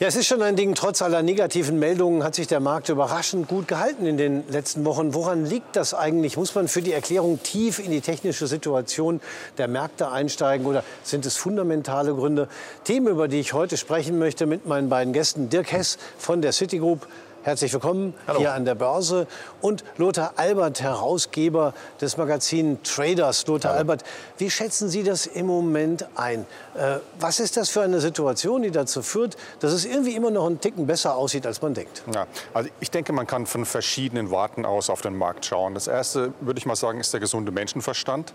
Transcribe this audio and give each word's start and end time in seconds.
Ja, 0.00 0.06
es 0.06 0.14
ist 0.14 0.28
schon 0.28 0.42
ein 0.42 0.54
Ding. 0.54 0.76
Trotz 0.76 1.02
aller 1.02 1.24
negativen 1.24 1.80
Meldungen 1.80 2.22
hat 2.22 2.36
sich 2.36 2.46
der 2.46 2.60
Markt 2.60 2.88
überraschend 2.88 3.48
gut 3.48 3.66
gehalten 3.66 4.06
in 4.06 4.16
den 4.16 4.44
letzten 4.48 4.84
Wochen. 4.84 5.12
Woran 5.12 5.44
liegt 5.44 5.74
das 5.74 5.92
eigentlich? 5.92 6.36
Muss 6.36 6.54
man 6.54 6.68
für 6.68 6.82
die 6.82 6.92
Erklärung 6.92 7.42
tief 7.42 7.80
in 7.80 7.90
die 7.90 8.00
technische 8.00 8.46
Situation 8.46 9.20
der 9.56 9.66
Märkte 9.66 10.08
einsteigen 10.12 10.66
oder 10.66 10.84
sind 11.02 11.26
es 11.26 11.36
fundamentale 11.36 12.14
Gründe? 12.14 12.46
Themen, 12.84 13.08
über 13.08 13.26
die 13.26 13.40
ich 13.40 13.54
heute 13.54 13.76
sprechen 13.76 14.20
möchte 14.20 14.46
mit 14.46 14.66
meinen 14.66 14.88
beiden 14.88 15.12
Gästen. 15.12 15.48
Dirk 15.48 15.72
Hess 15.72 15.98
von 16.16 16.42
der 16.42 16.52
Citigroup, 16.52 17.08
Herzlich 17.48 17.72
willkommen 17.72 18.12
Hallo. 18.26 18.40
hier 18.40 18.52
an 18.52 18.66
der 18.66 18.74
Börse. 18.74 19.26
Und 19.62 19.82
Lothar 19.96 20.34
Albert, 20.36 20.82
Herausgeber 20.82 21.72
des 21.98 22.18
Magazins 22.18 22.80
Traders. 22.82 23.46
Lothar 23.46 23.70
Hallo. 23.70 23.78
Albert, 23.78 24.04
wie 24.36 24.50
schätzen 24.50 24.90
Sie 24.90 25.02
das 25.02 25.24
im 25.24 25.46
Moment 25.46 26.06
ein? 26.14 26.44
Äh, 26.74 26.98
was 27.18 27.40
ist 27.40 27.56
das 27.56 27.70
für 27.70 27.80
eine 27.80 28.00
Situation, 28.00 28.60
die 28.60 28.70
dazu 28.70 29.00
führt, 29.00 29.38
dass 29.60 29.72
es 29.72 29.86
irgendwie 29.86 30.14
immer 30.14 30.30
noch 30.30 30.44
einen 30.44 30.60
Ticken 30.60 30.86
besser 30.86 31.14
aussieht, 31.14 31.46
als 31.46 31.62
man 31.62 31.72
denkt? 31.72 32.02
Ja, 32.14 32.26
also 32.52 32.68
ich 32.80 32.90
denke, 32.90 33.14
man 33.14 33.26
kann 33.26 33.46
von 33.46 33.64
verschiedenen 33.64 34.30
Warten 34.30 34.66
aus 34.66 34.90
auf 34.90 35.00
den 35.00 35.16
Markt 35.16 35.46
schauen. 35.46 35.72
Das 35.72 35.86
erste, 35.86 36.34
würde 36.42 36.58
ich 36.58 36.66
mal 36.66 36.76
sagen, 36.76 37.00
ist 37.00 37.14
der 37.14 37.20
gesunde 37.20 37.50
Menschenverstand. 37.50 38.34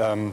Ähm, 0.00 0.32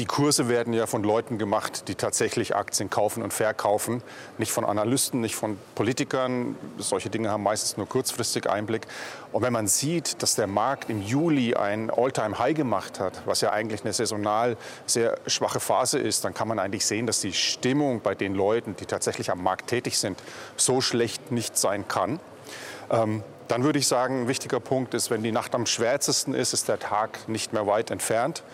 die 0.00 0.06
Kurse 0.06 0.48
werden 0.48 0.72
ja 0.72 0.86
von 0.86 1.02
Leuten 1.02 1.36
gemacht, 1.36 1.86
die 1.88 1.94
tatsächlich 1.94 2.56
Aktien 2.56 2.88
kaufen 2.88 3.22
und 3.22 3.34
verkaufen, 3.34 4.02
nicht 4.38 4.50
von 4.50 4.64
Analysten, 4.64 5.20
nicht 5.20 5.36
von 5.36 5.58
Politikern. 5.74 6.56
Solche 6.78 7.10
Dinge 7.10 7.30
haben 7.30 7.42
meistens 7.42 7.76
nur 7.76 7.86
kurzfristig 7.86 8.48
Einblick. 8.48 8.86
Und 9.30 9.42
wenn 9.42 9.52
man 9.52 9.66
sieht, 9.66 10.22
dass 10.22 10.36
der 10.36 10.46
Markt 10.46 10.88
im 10.88 11.02
Juli 11.02 11.54
ein 11.54 11.90
All-Time-High 11.90 12.56
gemacht 12.56 12.98
hat, 12.98 13.20
was 13.26 13.42
ja 13.42 13.52
eigentlich 13.52 13.82
eine 13.82 13.92
saisonal 13.92 14.56
sehr 14.86 15.18
schwache 15.26 15.60
Phase 15.60 15.98
ist, 15.98 16.24
dann 16.24 16.32
kann 16.32 16.48
man 16.48 16.58
eigentlich 16.58 16.86
sehen, 16.86 17.06
dass 17.06 17.20
die 17.20 17.34
Stimmung 17.34 18.00
bei 18.00 18.14
den 18.14 18.34
Leuten, 18.34 18.76
die 18.76 18.86
tatsächlich 18.86 19.30
am 19.30 19.42
Markt 19.42 19.66
tätig 19.66 19.98
sind, 19.98 20.18
so 20.56 20.80
schlecht 20.80 21.30
nicht 21.30 21.58
sein 21.58 21.86
kann. 21.88 22.20
Ähm, 22.90 23.22
dann 23.48 23.64
würde 23.64 23.80
ich 23.80 23.86
sagen, 23.88 24.22
ein 24.22 24.28
wichtiger 24.28 24.60
Punkt 24.60 24.94
ist, 24.94 25.10
wenn 25.10 25.24
die 25.24 25.32
Nacht 25.32 25.54
am 25.56 25.66
schwärzesten 25.66 26.34
ist, 26.34 26.54
ist 26.54 26.68
der 26.68 26.78
Tag 26.78 27.28
nicht 27.28 27.52
mehr 27.52 27.66
weit 27.66 27.90
entfernt 27.90 28.44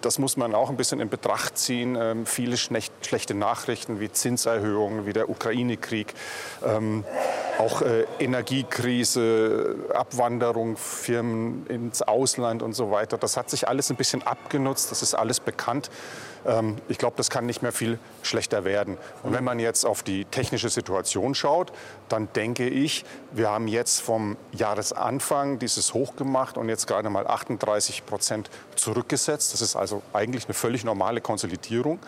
das 0.00 0.18
muss 0.18 0.36
man 0.36 0.54
auch 0.54 0.70
ein 0.70 0.76
bisschen 0.76 1.00
in 1.00 1.08
Betracht 1.08 1.58
ziehen. 1.58 1.96
Ähm, 2.00 2.26
viele 2.26 2.56
schlechte 2.56 3.34
Nachrichten 3.34 4.00
wie 4.00 4.10
Zinserhöhungen, 4.10 5.06
wie 5.06 5.12
der 5.12 5.28
Ukraine-Krieg, 5.28 6.14
ähm, 6.64 7.04
auch 7.58 7.82
äh, 7.82 8.04
Energiekrise, 8.18 9.76
Abwanderung, 9.92 10.76
Firmen 10.76 11.66
ins 11.66 12.02
Ausland 12.02 12.62
und 12.62 12.72
so 12.72 12.90
weiter. 12.90 13.18
Das 13.18 13.36
hat 13.36 13.50
sich 13.50 13.68
alles 13.68 13.90
ein 13.90 13.96
bisschen 13.96 14.22
abgenutzt, 14.22 14.90
das 14.90 15.02
ist 15.02 15.14
alles 15.14 15.40
bekannt. 15.40 15.90
Ähm, 16.46 16.76
ich 16.88 16.98
glaube, 16.98 17.16
das 17.16 17.30
kann 17.30 17.46
nicht 17.46 17.62
mehr 17.62 17.72
viel 17.72 17.98
schlechter 18.22 18.64
werden. 18.64 18.96
Und 19.22 19.32
wenn 19.32 19.44
man 19.44 19.58
jetzt 19.58 19.84
auf 19.84 20.02
die 20.02 20.24
technische 20.24 20.68
Situation 20.68 21.34
schaut, 21.34 21.72
dann 22.08 22.28
denke 22.34 22.68
ich, 22.68 23.04
wir 23.32 23.50
haben 23.50 23.68
jetzt 23.68 24.00
vom 24.00 24.36
Jahresanfang 24.52 25.58
dieses 25.58 25.94
Hoch 25.94 26.16
gemacht 26.16 26.56
und 26.56 26.68
jetzt 26.68 26.86
gerade 26.86 27.10
mal 27.10 27.26
38 27.26 28.06
Prozent 28.06 28.50
zurückgesetzt. 28.76 29.52
Das 29.52 29.62
ist 29.62 29.76
also 29.76 30.02
eigentlich 30.12 30.46
eine 30.46 30.54
völlig 30.54 30.84
normale 30.84 31.20
Konsolidierung. 31.20 31.98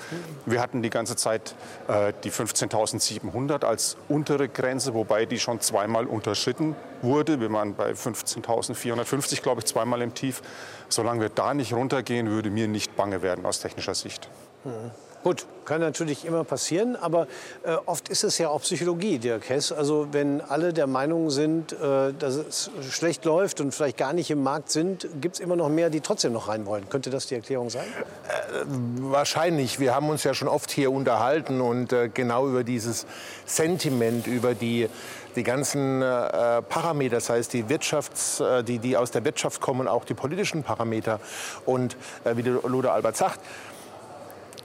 Wir 0.46 0.60
hatten 0.60 0.82
die 0.82 0.90
ganze 0.90 1.16
Zeit 1.16 1.54
äh, 1.88 2.12
die 2.24 2.30
15.700 2.30 3.64
als 3.64 3.96
untere 4.08 4.48
Grenze, 4.48 4.94
wobei 4.94 5.26
die 5.26 5.39
schon 5.41 5.60
zweimal 5.60 6.06
unterschritten 6.06 6.77
wurde. 7.02 7.41
Wir 7.41 7.52
waren 7.52 7.74
bei 7.74 7.92
15.450, 7.92 9.42
glaube 9.42 9.60
ich, 9.60 9.66
zweimal 9.66 10.02
im 10.02 10.14
Tief. 10.14 10.42
Solange 10.88 11.22
wir 11.22 11.28
da 11.28 11.55
nicht 11.55 11.72
runtergehen, 11.72 12.28
würde 12.28 12.50
mir 12.50 12.69
nicht 12.69 12.96
bange 12.96 13.22
werden 13.22 13.46
aus 13.46 13.61
technischer 13.61 13.94
Sicht. 13.94 14.28
Mhm. 14.64 14.91
Gut, 15.22 15.46
kann 15.66 15.82
natürlich 15.82 16.24
immer 16.24 16.44
passieren, 16.44 16.96
aber 16.96 17.26
äh, 17.62 17.76
oft 17.86 18.08
ist 18.08 18.24
es 18.24 18.38
ja 18.38 18.48
auch 18.48 18.62
Psychologie, 18.62 19.18
Dirk 19.18 19.48
Hess. 19.50 19.70
Also 19.70 20.08
wenn 20.12 20.40
alle 20.40 20.72
der 20.72 20.86
Meinung 20.86 21.30
sind, 21.30 21.72
äh, 21.72 22.12
dass 22.18 22.36
es 22.36 22.70
schlecht 22.90 23.24
läuft 23.27 23.60
und 23.60 23.72
vielleicht 23.72 23.98
gar 23.98 24.14
nicht 24.14 24.30
im 24.30 24.42
Markt 24.42 24.70
sind, 24.70 25.06
gibt 25.20 25.34
es 25.34 25.40
immer 25.40 25.56
noch 25.56 25.68
mehr, 25.68 25.90
die 25.90 26.00
trotzdem 26.00 26.32
noch 26.32 26.48
rein 26.48 26.64
wollen. 26.64 26.89
Könnte 26.89 27.11
das 27.11 27.27
die 27.27 27.34
Erklärung 27.34 27.68
sein? 27.68 27.84
Äh, 27.84 28.64
wahrscheinlich. 29.00 29.78
Wir 29.78 29.95
haben 29.95 30.08
uns 30.08 30.24
ja 30.24 30.33
schon 30.33 30.48
oft 30.48 30.70
hier 30.70 30.90
unterhalten 30.90 31.61
und 31.61 31.92
äh, 31.92 32.08
genau 32.08 32.48
über 32.48 32.64
dieses 32.64 33.06
Sentiment, 33.45 34.27
über 34.27 34.55
die 34.55 34.89
die 35.36 35.42
ganzen 35.42 36.02
äh, 36.02 36.62
Parameter, 36.62 37.16
das 37.16 37.30
heißt 37.30 37.52
die, 37.52 37.64
Wirtschafts-, 37.64 38.40
äh, 38.40 38.64
die, 38.64 38.78
die 38.78 38.96
aus 38.96 39.11
der 39.11 39.24
Wirtschaft 39.24 39.61
kommen, 39.61 39.89
auch 39.89 40.05
die 40.05 40.14
politischen 40.14 40.62
Parameter. 40.62 41.20
Und 41.66 41.96
äh, 42.24 42.36
wie 42.36 42.42
der 42.42 42.55
Loder 42.64 42.92
Albert 42.92 43.16
sagt, 43.16 43.40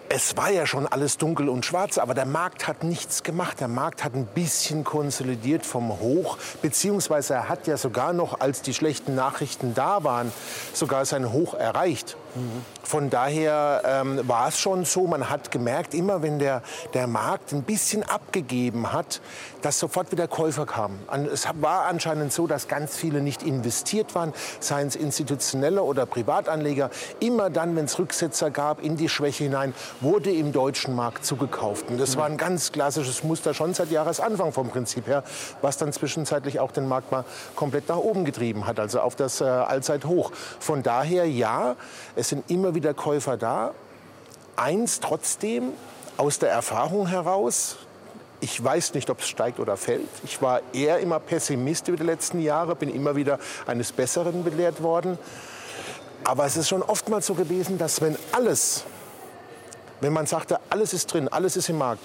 es 0.09 0.37
war 0.37 0.51
ja 0.51 0.65
schon 0.65 0.87
alles 0.87 1.17
dunkel 1.17 1.49
und 1.49 1.65
schwarz, 1.65 1.97
aber 1.97 2.13
der 2.13 2.25
Markt 2.25 2.67
hat 2.67 2.83
nichts 2.83 3.23
gemacht. 3.23 3.59
Der 3.59 3.67
Markt 3.67 4.03
hat 4.03 4.13
ein 4.13 4.25
bisschen 4.25 4.83
konsolidiert 4.83 5.65
vom 5.65 5.99
Hoch, 5.99 6.37
beziehungsweise 6.61 7.33
er 7.33 7.49
hat 7.49 7.67
ja 7.67 7.77
sogar 7.77 8.13
noch, 8.13 8.39
als 8.39 8.61
die 8.61 8.73
schlechten 8.73 9.15
Nachrichten 9.15 9.73
da 9.73 10.03
waren, 10.03 10.31
sogar 10.73 11.05
sein 11.05 11.31
Hoch 11.31 11.53
erreicht. 11.53 12.17
Von 12.83 13.09
daher 13.09 13.81
ähm, 13.85 14.27
war 14.27 14.49
es 14.49 14.59
schon 14.59 14.85
so, 14.85 15.07
man 15.07 15.29
hat 15.29 15.51
gemerkt, 15.51 15.93
immer 15.93 16.21
wenn 16.21 16.37
der, 16.39 16.61
der 16.93 17.07
Markt 17.07 17.53
ein 17.53 17.63
bisschen 17.63 18.03
abgegeben 18.03 18.91
hat, 18.91 19.21
dass 19.61 19.79
sofort 19.79 20.11
wieder 20.11 20.27
Käufer 20.27 20.65
kamen. 20.65 20.99
Es 21.33 21.47
war 21.61 21.85
anscheinend 21.85 22.31
so, 22.31 22.45
dass 22.45 22.67
ganz 22.67 22.95
viele 22.95 23.21
nicht 23.21 23.41
investiert 23.41 24.13
waren, 24.13 24.33
seien 24.59 24.87
es 24.87 24.95
institutionelle 24.95 25.81
oder 25.81 26.05
Privatanleger. 26.05 26.91
Immer 27.19 27.49
dann, 27.49 27.75
wenn 27.75 27.85
es 27.85 27.97
Rücksetzer 27.97 28.51
gab 28.51 28.83
in 28.83 28.97
die 28.97 29.09
Schwäche 29.09 29.45
hinein, 29.45 29.73
wurde 30.01 30.31
im 30.31 30.51
deutschen 30.51 30.95
Markt 30.95 31.25
zugekauft. 31.25 31.89
Und 31.89 31.99
das 31.99 32.17
war 32.17 32.25
ein 32.25 32.37
ganz 32.37 32.71
klassisches 32.71 33.23
Muster 33.23 33.53
schon 33.53 33.73
seit 33.73 33.89
Jahresanfang 33.89 34.51
vom 34.51 34.69
Prinzip 34.69 35.07
her, 35.07 35.23
was 35.61 35.77
dann 35.77 35.91
zwischenzeitlich 35.93 36.59
auch 36.59 36.71
den 36.71 36.87
Markt 36.87 37.11
mal 37.11 37.25
komplett 37.55 37.89
nach 37.89 37.97
oben 37.97 38.25
getrieben 38.25 38.67
hat, 38.67 38.79
also 38.79 38.99
auf 38.99 39.15
das 39.15 39.41
äh, 39.41 39.45
Allzeithoch. 39.45 40.31
Von 40.59 40.83
daher 40.83 41.27
ja, 41.27 41.75
es 42.15 42.24
es 42.25 42.29
sind 42.29 42.49
immer 42.49 42.73
wieder 42.73 42.95
Käufer 42.95 43.37
da. 43.37 43.71
Eins 44.55 44.99
trotzdem 44.99 45.73
aus 46.17 46.39
der 46.39 46.49
Erfahrung 46.49 47.05
heraus, 47.05 47.77
ich 48.41 48.63
weiß 48.63 48.95
nicht, 48.95 49.11
ob 49.11 49.19
es 49.19 49.27
steigt 49.27 49.59
oder 49.59 49.77
fällt. 49.77 50.09
Ich 50.23 50.41
war 50.41 50.61
eher 50.73 50.99
immer 50.99 51.19
Pessimist 51.19 51.87
über 51.87 51.97
die 51.97 52.03
letzten 52.03 52.41
Jahre, 52.41 52.75
bin 52.75 52.93
immer 52.93 53.15
wieder 53.15 53.37
eines 53.67 53.91
Besseren 53.91 54.43
belehrt 54.43 54.81
worden. 54.81 55.19
Aber 56.23 56.45
es 56.45 56.57
ist 56.57 56.67
schon 56.67 56.81
oftmals 56.81 57.27
so 57.27 57.35
gewesen, 57.35 57.77
dass 57.77 58.01
wenn 58.01 58.17
alles, 58.31 58.85
wenn 60.01 60.11
man 60.11 60.25
sagte, 60.25 60.59
alles 60.71 60.93
ist 60.93 61.13
drin, 61.13 61.27
alles 61.27 61.55
ist 61.55 61.69
im 61.69 61.77
Markt, 61.77 62.03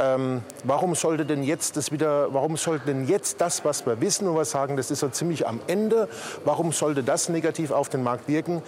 ähm, 0.00 0.42
warum 0.64 0.96
sollte 0.96 1.24
denn 1.24 1.44
jetzt 1.44 1.76
das 1.76 1.92
wieder, 1.92 2.34
warum 2.34 2.56
sollte 2.56 2.86
denn 2.86 3.06
jetzt 3.06 3.40
das, 3.40 3.64
was 3.64 3.86
wir 3.86 4.00
wissen 4.00 4.26
und 4.26 4.34
was 4.34 4.50
sagen, 4.50 4.76
das 4.76 4.90
ist 4.90 5.00
so 5.00 5.08
ziemlich 5.08 5.46
am 5.46 5.60
Ende, 5.68 6.08
warum 6.44 6.72
sollte 6.72 7.04
das 7.04 7.28
negativ 7.28 7.70
auf 7.70 7.88
den 7.88 8.02
Markt 8.02 8.26
wirken? 8.26 8.62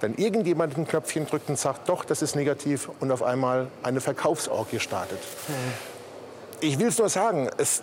Dann 0.00 0.14
irgendjemand 0.14 0.76
ein 0.76 0.86
Knöpfchen 0.86 1.26
drückt 1.26 1.48
und 1.48 1.58
sagt, 1.58 1.88
doch, 1.88 2.04
das 2.04 2.22
ist 2.22 2.36
negativ 2.36 2.90
und 3.00 3.10
auf 3.10 3.22
einmal 3.22 3.68
eine 3.82 4.00
Verkaufsorgie 4.00 4.80
startet. 4.80 5.18
Mhm. 5.48 5.54
Ich 6.60 6.78
will 6.78 6.88
es 6.88 6.98
nur 6.98 7.08
sagen, 7.08 7.50
es, 7.58 7.82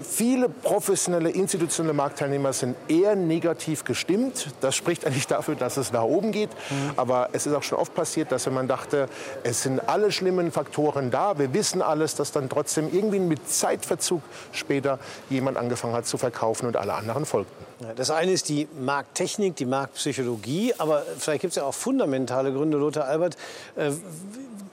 viele 0.00 0.48
professionelle, 0.48 1.30
institutionelle 1.30 1.94
Marktteilnehmer 1.94 2.52
sind 2.52 2.76
eher 2.88 3.16
negativ 3.16 3.84
gestimmt. 3.84 4.48
Das 4.60 4.74
spricht 4.74 5.06
eigentlich 5.06 5.26
dafür, 5.26 5.54
dass 5.54 5.76
es 5.76 5.92
nach 5.92 6.02
oben 6.02 6.32
geht. 6.32 6.50
Mhm. 6.50 6.92
Aber 6.96 7.30
es 7.32 7.46
ist 7.46 7.54
auch 7.54 7.62
schon 7.62 7.78
oft 7.78 7.94
passiert, 7.94 8.32
dass 8.32 8.46
wenn 8.46 8.54
man 8.54 8.68
dachte, 8.68 9.08
es 9.42 9.62
sind 9.62 9.88
alle 9.88 10.12
schlimmen 10.12 10.52
Faktoren 10.52 11.10
da, 11.10 11.38
wir 11.38 11.52
wissen 11.54 11.82
alles, 11.82 12.14
dass 12.14 12.32
dann 12.32 12.48
trotzdem 12.48 12.92
irgendwie 12.92 13.20
mit 13.20 13.48
Zeitverzug 13.48 14.22
später 14.52 14.98
jemand 15.30 15.56
angefangen 15.56 15.94
hat 15.94 16.06
zu 16.06 16.18
verkaufen 16.18 16.66
und 16.66 16.76
alle 16.76 16.94
anderen 16.94 17.26
folgten. 17.26 17.66
Das 17.96 18.10
eine 18.10 18.32
ist 18.32 18.48
die 18.48 18.68
Markttechnik, 18.80 19.56
die 19.56 19.66
Marktpsychologie, 19.66 20.72
aber 20.78 21.02
vielleicht 21.18 21.42
gibt 21.42 21.50
es 21.50 21.56
ja 21.56 21.64
auch 21.64 21.74
fundamentale 21.74 22.52
Gründe, 22.52 22.78
Lothar 22.78 23.04
Albert. 23.04 23.36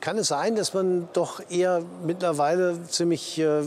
Äh, 0.04 0.06
kann 0.06 0.18
es 0.18 0.28
sein, 0.28 0.56
dass 0.56 0.74
man 0.74 1.08
doch 1.14 1.42
eher 1.50 1.82
mittlerweile 2.06 2.78
ziemlich 2.88 3.40
äh, 3.40 3.62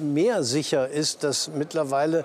mehr 0.00 0.42
sicher 0.42 0.88
ist, 0.88 1.24
dass 1.24 1.48
mittlerweile 1.48 2.24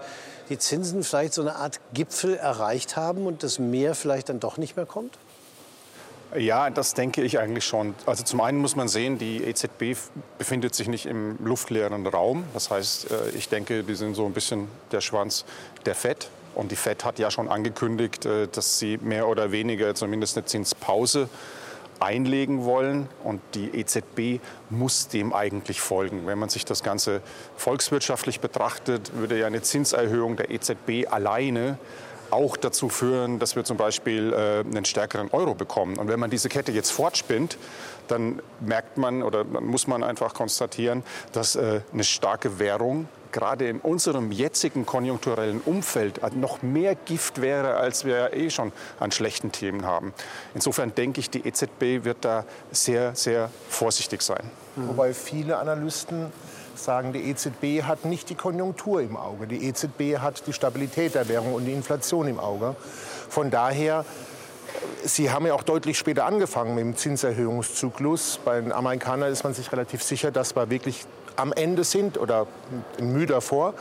die 0.50 0.58
Zinsen 0.58 1.04
vielleicht 1.04 1.34
so 1.34 1.42
eine 1.42 1.56
Art 1.56 1.80
Gipfel 1.94 2.36
erreicht 2.36 2.96
haben 2.96 3.26
und 3.26 3.44
das 3.44 3.60
Mehr 3.60 3.96
vielleicht 3.96 4.30
dann 4.30 4.40
doch 4.40 4.58
nicht 4.58 4.76
mehr 4.76 4.86
kommt? 4.86 5.18
Ja, 6.38 6.70
das 6.70 6.94
denke 6.94 7.22
ich 7.22 7.40
eigentlich 7.40 7.66
schon. 7.66 7.96
Also 8.06 8.24
zum 8.24 8.42
einen 8.42 8.58
muss 8.58 8.76
man 8.76 8.90
sehen, 8.90 9.18
die 9.18 9.44
EZB 9.44 9.98
befindet 10.38 10.76
sich 10.76 10.90
nicht 10.90 11.06
im 11.06 11.38
luftleeren 11.44 12.06
Raum. 12.06 12.44
Das 12.54 12.70
heißt, 12.70 13.12
äh, 13.12 13.30
ich 13.38 13.48
denke, 13.48 13.84
die 13.84 13.96
sind 13.96 14.16
so 14.16 14.26
ein 14.26 14.34
bisschen 14.34 14.68
der 14.92 15.00
Schwanz 15.00 15.46
der 15.86 15.96
FED. 15.96 16.30
Und 16.56 16.72
die 16.72 16.76
FED 16.76 17.06
hat 17.06 17.20
ja 17.20 17.32
schon 17.32 17.48
angekündigt, 17.48 18.26
äh, 18.26 18.48
dass 18.52 18.80
sie 18.80 18.98
mehr 18.98 19.30
oder 19.30 19.54
weniger 19.54 19.96
zumindest 19.96 20.38
eine 20.38 20.46
Zinspause 20.46 21.30
einlegen 22.00 22.66
wollen. 22.66 23.08
Und 23.24 23.42
die 23.54 23.70
EZB 23.80 24.42
muss 24.70 25.08
dem 25.08 25.34
eigentlich 25.34 25.82
folgen. 25.82 26.26
Wenn 26.26 26.40
man 26.40 26.50
sich 26.50 26.66
das 26.66 26.84
Ganze 26.84 27.22
volkswirtschaftlich 27.56 28.40
betrachtet, 28.40 29.12
würde 29.16 29.38
ja 29.40 29.48
eine 29.48 29.62
Zinserhöhung 29.62 30.36
der 30.38 30.52
EZB 30.52 31.08
alleine 31.10 31.78
auch 32.30 32.58
dazu 32.58 32.90
führen, 32.90 33.40
dass 33.40 33.56
wir 33.56 33.64
zum 33.64 33.78
Beispiel 33.78 34.34
äh, 34.34 34.60
einen 34.60 34.86
stärkeren 34.86 35.30
Euro 35.32 35.56
bekommen. 35.56 35.98
Und 35.98 36.08
wenn 36.08 36.20
man 36.20 36.30
diese 36.30 36.50
Kette 36.50 36.72
jetzt 36.72 36.92
fortspinnt, 36.92 37.58
dann 38.08 38.42
merkt 38.60 38.98
man 38.98 39.24
oder 39.24 39.44
muss 39.44 39.88
man 39.88 40.04
einfach 40.04 40.34
konstatieren, 40.34 41.04
dass 41.32 41.56
äh, 41.56 41.82
eine 41.94 42.04
starke 42.04 42.60
Währung 42.60 43.08
gerade 43.38 43.70
in 43.70 43.80
unserem 43.80 44.32
jetzigen 44.32 44.88
konjunkturellen 44.88 45.62
Umfeld 45.62 46.22
noch 46.36 46.64
mehr 46.64 46.96
Gift 46.96 47.40
wäre, 47.40 47.76
als 47.76 48.04
wir 48.04 48.34
eh 48.34 48.50
schon 48.50 48.72
an 49.00 49.12
schlechten 49.12 49.52
Themen 49.52 49.86
haben. 49.86 50.12
Insofern 50.56 50.96
denke 50.96 51.20
ich, 51.20 51.30
die 51.30 51.48
EZB 51.48 52.04
wird 52.04 52.18
da 52.22 52.46
sehr, 52.72 53.16
sehr 53.16 53.52
vorsichtig 53.70 54.24
sein. 54.24 54.50
Wobei 54.76 55.14
viele 55.14 55.58
Analysten 55.58 56.32
sagen, 56.74 57.14
die 57.14 57.30
EZB 57.30 57.84
hat 57.84 58.06
nicht 58.06 58.32
die 58.32 58.36
Konjunktur 58.36 59.02
im 59.02 59.16
Auge. 59.16 59.46
Die 59.46 59.68
EZB 59.68 60.18
hat 60.18 60.48
die 60.48 60.54
Stabilität 60.54 61.14
der 61.14 61.28
Währung 61.30 61.54
und 61.54 61.66
die 61.66 61.74
Inflation 61.74 62.28
im 62.28 62.40
Auge. 62.40 62.76
Von 63.30 63.52
daher 63.52 64.04
Sie 65.04 65.32
haben 65.32 65.46
ja 65.46 65.54
auch 65.54 65.64
deutlich 65.64 65.98
später 65.98 66.26
angefangen 66.26 66.76
mit 66.76 66.84
dem 66.84 66.96
Zinserhöhungszyklus. 66.96 68.40
Bei 68.44 68.60
den 68.60 68.72
Amerikanern 68.72 69.32
ist 69.32 69.44
man 69.44 69.54
sich 69.54 69.72
relativ 69.72 70.04
sicher, 70.04 70.32
dass 70.32 70.56
wir 70.56 70.70
wirklich 70.70 71.06
am 71.38 71.54
Ende 71.54 71.84
sind 71.84 72.18
oder 72.18 72.48
Mühe 73.00 73.28
davor. 73.28 73.74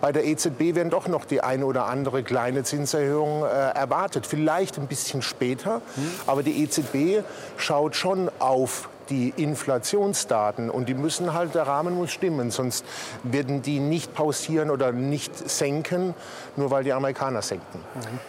Bei 0.00 0.12
der 0.12 0.24
EZB 0.24 0.74
werden 0.74 0.90
doch 0.90 1.08
noch 1.08 1.24
die 1.24 1.42
eine 1.42 1.66
oder 1.66 1.86
andere 1.86 2.22
kleine 2.22 2.62
Zinserhöhung 2.62 3.44
äh, 3.44 3.48
erwartet. 3.48 4.26
Vielleicht 4.26 4.78
ein 4.78 4.86
bisschen 4.86 5.20
später. 5.20 5.82
Mhm. 5.96 6.10
Aber 6.26 6.42
die 6.42 6.62
EZB 6.62 7.24
schaut 7.56 7.96
schon 7.96 8.30
auf 8.38 8.88
die 9.10 9.34
Inflationsdaten 9.36 10.70
und 10.70 10.88
die 10.88 10.94
müssen 10.94 11.34
halt, 11.34 11.56
der 11.56 11.66
Rahmen 11.66 11.96
muss 11.96 12.12
stimmen, 12.12 12.52
sonst 12.52 12.84
werden 13.24 13.60
die 13.60 13.80
nicht 13.80 14.14
pausieren 14.14 14.70
oder 14.70 14.92
nicht 14.92 15.50
senken, 15.50 16.14
nur 16.54 16.70
weil 16.70 16.84
die 16.84 16.92
Amerikaner 16.92 17.42
senken. 17.42 17.80
Mhm. 17.96 18.20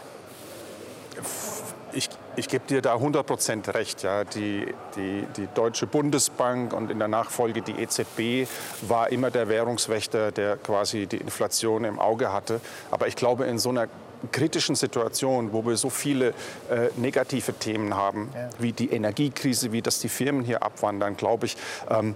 Ich, 1.93 2.09
ich 2.35 2.47
gebe 2.47 2.65
dir 2.67 2.81
da 2.81 2.93
100 2.93 3.25
Prozent 3.25 3.73
recht. 3.73 4.03
Ja. 4.03 4.23
Die, 4.23 4.73
die, 4.95 5.25
die 5.37 5.47
Deutsche 5.53 5.87
Bundesbank 5.87 6.73
und 6.73 6.91
in 6.91 6.99
der 6.99 7.07
Nachfolge 7.07 7.61
die 7.61 7.73
EZB 7.73 8.49
war 8.81 9.11
immer 9.11 9.31
der 9.31 9.49
Währungswächter, 9.49 10.31
der 10.31 10.57
quasi 10.57 11.07
die 11.07 11.17
Inflation 11.17 11.83
im 11.83 11.99
Auge 11.99 12.31
hatte. 12.31 12.61
Aber 12.91 13.07
ich 13.07 13.15
glaube, 13.15 13.45
in 13.45 13.59
so 13.59 13.69
einer 13.69 13.87
kritischen 14.31 14.75
Situation, 14.75 15.51
wo 15.51 15.65
wir 15.65 15.77
so 15.77 15.89
viele 15.89 16.29
äh, 16.69 16.89
negative 16.97 17.53
Themen 17.53 17.95
haben, 17.95 18.29
ja. 18.35 18.49
wie 18.59 18.71
die 18.71 18.91
Energiekrise, 18.91 19.71
wie 19.71 19.81
dass 19.81 19.99
die 19.99 20.09
Firmen 20.09 20.43
hier 20.43 20.63
abwandern, 20.63 21.17
glaube 21.17 21.47
ich, 21.47 21.57
ähm, 21.89 22.15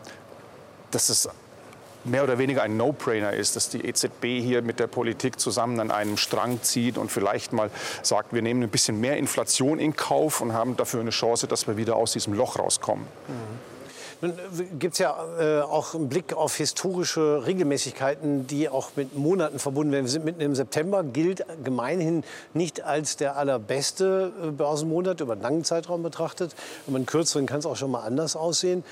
dass 0.92 1.10
es 1.10 1.30
mehr 2.06 2.24
oder 2.24 2.38
weniger 2.38 2.64
ein 2.64 2.78
No-Brainer 2.78 3.34
ist, 3.34 3.56
dass 3.56 3.70
die 3.70 3.86
EZB 3.86 4.24
hier 4.42 4.62
mit 4.62 4.80
der 4.80 4.88
Politik 4.88 5.40
zusammen 5.40 5.80
an 5.80 5.92
einem 5.92 6.18
Strang 6.18 6.62
zieht 6.62 6.98
und 6.98 7.12
vielleicht 7.12 7.54
mal 7.54 7.70
sagt, 8.02 8.34
wir 8.34 8.42
nehmen 8.42 8.64
ein 8.64 8.70
bisschen 8.70 9.00
mehr 9.00 9.18
Inflation 9.18 9.80
in 9.80 9.96
Kauf 9.96 10.42
und 10.42 10.54
haben 10.54 10.78
dafür 10.78 11.02
eine 11.02 11.10
Chance, 11.10 11.48
dass 11.48 11.68
wir 11.68 11.78
wieder 11.78 11.96
aus 11.96 12.14
diesem 12.14 12.34
Loch 12.34 12.58
rauskommen. 12.60 13.06
Mhm. 13.28 13.76
Nun 14.22 14.32
äh, 14.32 14.64
gibt 14.80 14.94
es 14.94 15.00
ja 15.00 15.16
äh, 15.40 15.62
auch 15.62 15.94
einen 15.94 16.10
Blick 16.10 16.34
auf 16.34 16.56
historische 16.56 17.46
Regelmäßigkeiten, 17.46 18.48
die 18.48 18.70
auch 18.70 18.92
mit 18.96 19.16
Monaten 19.16 19.60
verbunden 19.60 19.92
werden. 19.92 20.06
Wir 20.06 20.12
sind 20.12 20.26
mitten 20.26 20.42
im 20.42 20.56
September, 20.56 21.04
gilt 21.04 21.46
gemeinhin 21.64 22.24
nicht 22.54 22.84
als 22.84 23.18
der 23.18 23.38
allerbeste 23.38 24.32
äh, 24.42 24.52
Börsenmonat 24.52 25.22
über 25.22 25.34
einen 25.34 25.42
langen 25.42 25.64
Zeitraum 25.64 26.04
betrachtet. 26.04 26.56
Über 26.88 26.98
einen 26.98 27.06
kürzeren 27.06 27.46
kann 27.46 27.60
es 27.60 27.66
auch 27.66 27.76
schon 27.76 27.92
mal 27.92 28.02
anders 28.02 28.36
aussehen. 28.36 28.84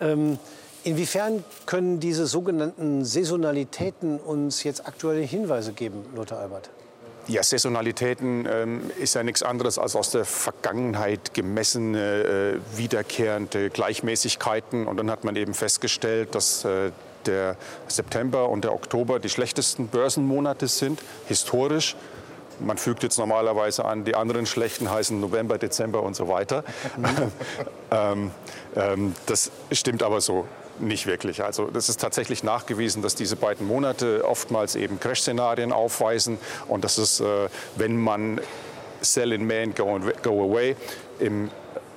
Ähm, 0.00 0.38
inwiefern 0.84 1.44
können 1.66 2.00
diese 2.00 2.26
sogenannten 2.26 3.04
Saisonalitäten 3.04 4.18
uns 4.18 4.62
jetzt 4.64 4.86
aktuelle 4.86 5.22
Hinweise 5.22 5.72
geben, 5.72 6.04
Lothar 6.14 6.40
Albert? 6.40 6.70
Ja, 7.28 7.42
Saisonalitäten 7.44 8.48
ähm, 8.50 8.90
ist 8.98 9.14
ja 9.14 9.22
nichts 9.22 9.44
anderes 9.44 9.78
als 9.78 9.94
aus 9.94 10.10
der 10.10 10.24
Vergangenheit 10.24 11.34
gemessene, 11.34 12.58
äh, 12.58 12.76
wiederkehrende 12.76 13.70
Gleichmäßigkeiten. 13.70 14.88
Und 14.88 14.96
dann 14.96 15.08
hat 15.08 15.22
man 15.22 15.36
eben 15.36 15.54
festgestellt, 15.54 16.34
dass 16.34 16.64
äh, 16.64 16.90
der 17.26 17.56
September 17.86 18.48
und 18.48 18.64
der 18.64 18.74
Oktober 18.74 19.20
die 19.20 19.28
schlechtesten 19.28 19.86
Börsenmonate 19.86 20.66
sind, 20.66 21.00
historisch. 21.28 21.94
Man 22.58 22.76
fügt 22.76 23.04
jetzt 23.04 23.18
normalerweise 23.18 23.84
an, 23.84 24.04
die 24.04 24.16
anderen 24.16 24.44
schlechten 24.44 24.90
heißen 24.90 25.18
November, 25.20 25.58
Dezember 25.58 26.02
und 26.02 26.16
so 26.16 26.26
weiter. 26.28 26.64
ähm, 27.92 28.32
ähm, 28.74 29.14
das 29.26 29.52
stimmt 29.70 30.02
aber 30.02 30.20
so 30.20 30.46
nicht 30.78 31.06
wirklich. 31.06 31.42
Also 31.42 31.66
das 31.66 31.88
ist 31.88 32.00
tatsächlich 32.00 32.42
nachgewiesen, 32.42 33.02
dass 33.02 33.14
diese 33.14 33.36
beiden 33.36 33.66
Monate 33.66 34.24
oftmals 34.24 34.74
eben 34.74 34.98
Crash-Szenarien 34.98 35.72
aufweisen 35.72 36.38
und 36.68 36.84
dass 36.84 36.98
es, 36.98 37.20
äh, 37.20 37.48
wenn 37.76 37.96
man 37.96 38.40
Sell 39.00 39.32
in 39.32 39.46
May 39.46 39.64
and 39.64 39.76
go, 39.76 40.00
go 40.22 40.42
away 40.44 40.76
im 41.18 41.50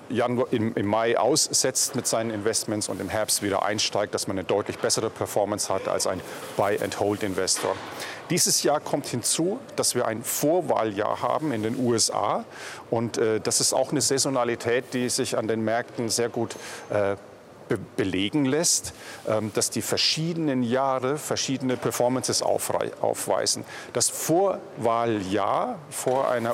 Januar, 0.09 0.47
im, 0.51 0.75
im, 0.75 0.85
Mai 0.85 1.17
aussetzt 1.17 1.95
mit 1.95 2.05
seinen 2.05 2.29
Investments 2.29 2.89
und 2.89 3.01
im 3.01 3.09
Herbst 3.09 3.41
wieder 3.41 3.63
einsteigt, 3.63 4.13
dass 4.13 4.27
man 4.27 4.37
eine 4.37 4.45
deutlich 4.45 4.77
bessere 4.77 5.09
Performance 5.09 5.73
hat 5.73 5.87
als 5.87 6.05
ein 6.05 6.21
Buy-and-Hold-Investor. 6.57 7.75
Dieses 8.29 8.63
Jahr 8.63 8.79
kommt 8.79 9.07
hinzu, 9.07 9.59
dass 9.75 9.95
wir 9.95 10.07
ein 10.07 10.23
Vorwahljahr 10.23 11.21
haben 11.21 11.51
in 11.51 11.63
den 11.63 11.79
USA 11.79 12.45
und 12.91 13.17
äh, 13.17 13.39
das 13.39 13.61
ist 13.61 13.73
auch 13.73 13.91
eine 13.91 14.01
Saisonalität, 14.01 14.93
die 14.93 15.09
sich 15.09 15.37
an 15.37 15.47
den 15.47 15.63
Märkten 15.63 16.09
sehr 16.09 16.29
gut 16.29 16.55
äh, 16.89 17.15
be 17.67 17.77
belegen 17.95 18.45
lässt, 18.45 18.93
ähm, 19.27 19.51
dass 19.53 19.69
die 19.69 19.81
verschiedenen 19.81 20.63
Jahre 20.63 21.17
verschiedene 21.17 21.77
Performances 21.77 22.41
aufweisen. 22.41 23.65
Das 23.93 24.09
Vorwahljahr 24.09 25.79
vor 25.89 26.29
einer 26.29 26.53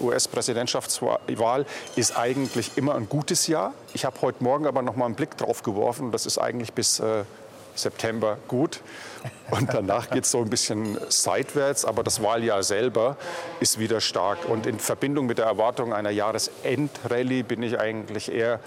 US-Präsidentschaftswahl 0.00 1.20
US 1.28 1.66
ist 1.96 2.16
eigentlich 2.16 2.76
immer 2.76 2.94
ein 2.94 3.08
gutes 3.08 3.46
Jahr. 3.46 3.74
Ich 3.94 4.04
habe 4.04 4.20
heute 4.22 4.42
Morgen 4.42 4.66
aber 4.66 4.82
noch 4.82 4.96
mal 4.96 5.06
einen 5.06 5.14
Blick 5.14 5.36
drauf 5.36 5.62
geworfen. 5.62 6.12
Das 6.12 6.26
ist 6.26 6.38
eigentlich 6.38 6.72
bis 6.72 7.00
äh, 7.00 7.24
September 7.74 8.38
gut. 8.48 8.80
Und 9.50 9.72
danach 9.72 10.10
geht 10.10 10.24
es 10.24 10.30
so 10.30 10.38
ein 10.38 10.50
bisschen 10.50 10.98
seitwärts, 11.08 11.84
aber 11.84 12.02
das 12.02 12.22
Wahljahr 12.22 12.62
selber 12.62 13.16
ist 13.60 13.78
wieder 13.78 14.00
stark. 14.00 14.48
Und 14.48 14.66
in 14.66 14.78
Verbindung 14.78 15.26
mit 15.26 15.38
der 15.38 15.46
Erwartung 15.46 15.92
einer 15.92 16.10
Jahresendrallye 16.10 17.42
bin 17.42 17.62
ich 17.62 17.78
eigentlich 17.78 18.32
eher 18.32 18.60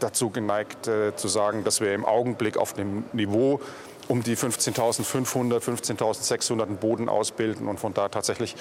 dazu 0.00 0.30
geneigt 0.30 0.86
äh, 0.86 1.14
zu 1.16 1.28
sagen, 1.28 1.64
dass 1.64 1.80
wir 1.80 1.94
im 1.94 2.04
Augenblick 2.04 2.56
auf 2.56 2.72
dem 2.72 3.04
Niveau 3.12 3.60
um 4.08 4.22
die 4.22 4.36
15.500, 4.36 5.60
15.600 5.60 6.66
Boden 6.76 7.08
ausbilden 7.08 7.68
und 7.68 7.80
von 7.80 7.94
da 7.94 8.08
tatsächlich 8.08 8.54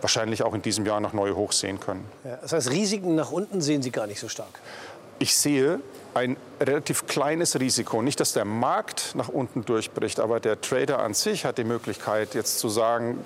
wahrscheinlich 0.00 0.42
auch 0.42 0.54
in 0.54 0.62
diesem 0.62 0.86
Jahr 0.86 1.00
noch 1.00 1.12
neue 1.12 1.36
Hochs 1.36 1.60
sehen 1.60 1.80
können. 1.80 2.04
Ja, 2.24 2.36
das 2.36 2.52
heißt, 2.52 2.70
Risiken 2.70 3.14
nach 3.14 3.30
unten 3.30 3.60
sehen 3.60 3.82
Sie 3.82 3.90
gar 3.90 4.06
nicht 4.06 4.20
so 4.20 4.28
stark? 4.28 4.60
Ich 5.18 5.36
sehe 5.36 5.80
ein 6.14 6.36
relativ 6.60 7.06
kleines 7.06 7.60
Risiko. 7.60 8.02
Nicht, 8.02 8.20
dass 8.20 8.32
der 8.32 8.44
Markt 8.44 9.14
nach 9.14 9.28
unten 9.28 9.64
durchbricht, 9.64 10.18
aber 10.18 10.40
der 10.40 10.60
Trader 10.60 11.00
an 11.00 11.14
sich 11.14 11.44
hat 11.44 11.58
die 11.58 11.64
Möglichkeit, 11.64 12.34
jetzt 12.34 12.58
zu 12.58 12.68
sagen, 12.68 13.22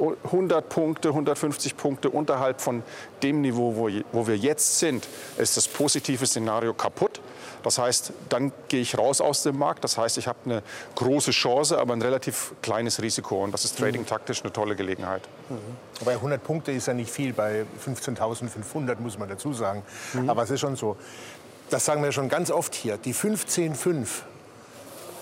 100 0.00 0.68
Punkte, 0.68 1.08
150 1.10 1.76
Punkte 1.76 2.10
unterhalb 2.10 2.60
von 2.60 2.82
dem 3.22 3.40
Niveau, 3.40 3.76
wo, 3.76 3.90
wo 4.12 4.26
wir 4.26 4.36
jetzt 4.36 4.78
sind, 4.78 5.06
ist 5.36 5.56
das 5.56 5.68
positive 5.68 6.26
Szenario 6.26 6.74
kaputt. 6.74 7.20
Das 7.62 7.78
heißt, 7.78 8.12
dann 8.28 8.52
gehe 8.68 8.80
ich 8.80 8.96
raus 8.96 9.20
aus 9.20 9.42
dem 9.42 9.58
Markt. 9.58 9.84
Das 9.84 9.98
heißt, 9.98 10.18
ich 10.18 10.26
habe 10.26 10.38
eine 10.44 10.62
große 10.94 11.30
Chance, 11.30 11.78
aber 11.78 11.92
ein 11.92 12.02
relativ 12.02 12.54
kleines 12.62 13.02
Risiko. 13.02 13.44
Und 13.44 13.52
das 13.52 13.64
ist 13.64 13.78
trading 13.78 14.06
taktisch 14.06 14.42
eine 14.42 14.52
tolle 14.52 14.76
Gelegenheit. 14.76 15.22
Mhm. 15.48 15.58
Aber 16.00 16.12
100 16.12 16.42
Punkte 16.42 16.72
ist 16.72 16.86
ja 16.86 16.94
nicht 16.94 17.10
viel. 17.10 17.32
Bei 17.32 17.66
15.500 17.84 18.98
muss 19.00 19.18
man 19.18 19.28
dazu 19.28 19.52
sagen. 19.52 19.82
Mhm. 20.14 20.30
Aber 20.30 20.42
es 20.42 20.50
ist 20.50 20.60
schon 20.60 20.76
so. 20.76 20.96
Das 21.68 21.84
sagen 21.84 22.02
wir 22.02 22.12
schon 22.12 22.28
ganz 22.28 22.50
oft 22.50 22.74
hier. 22.74 22.96
Die 22.96 23.14
15,5 23.14 24.08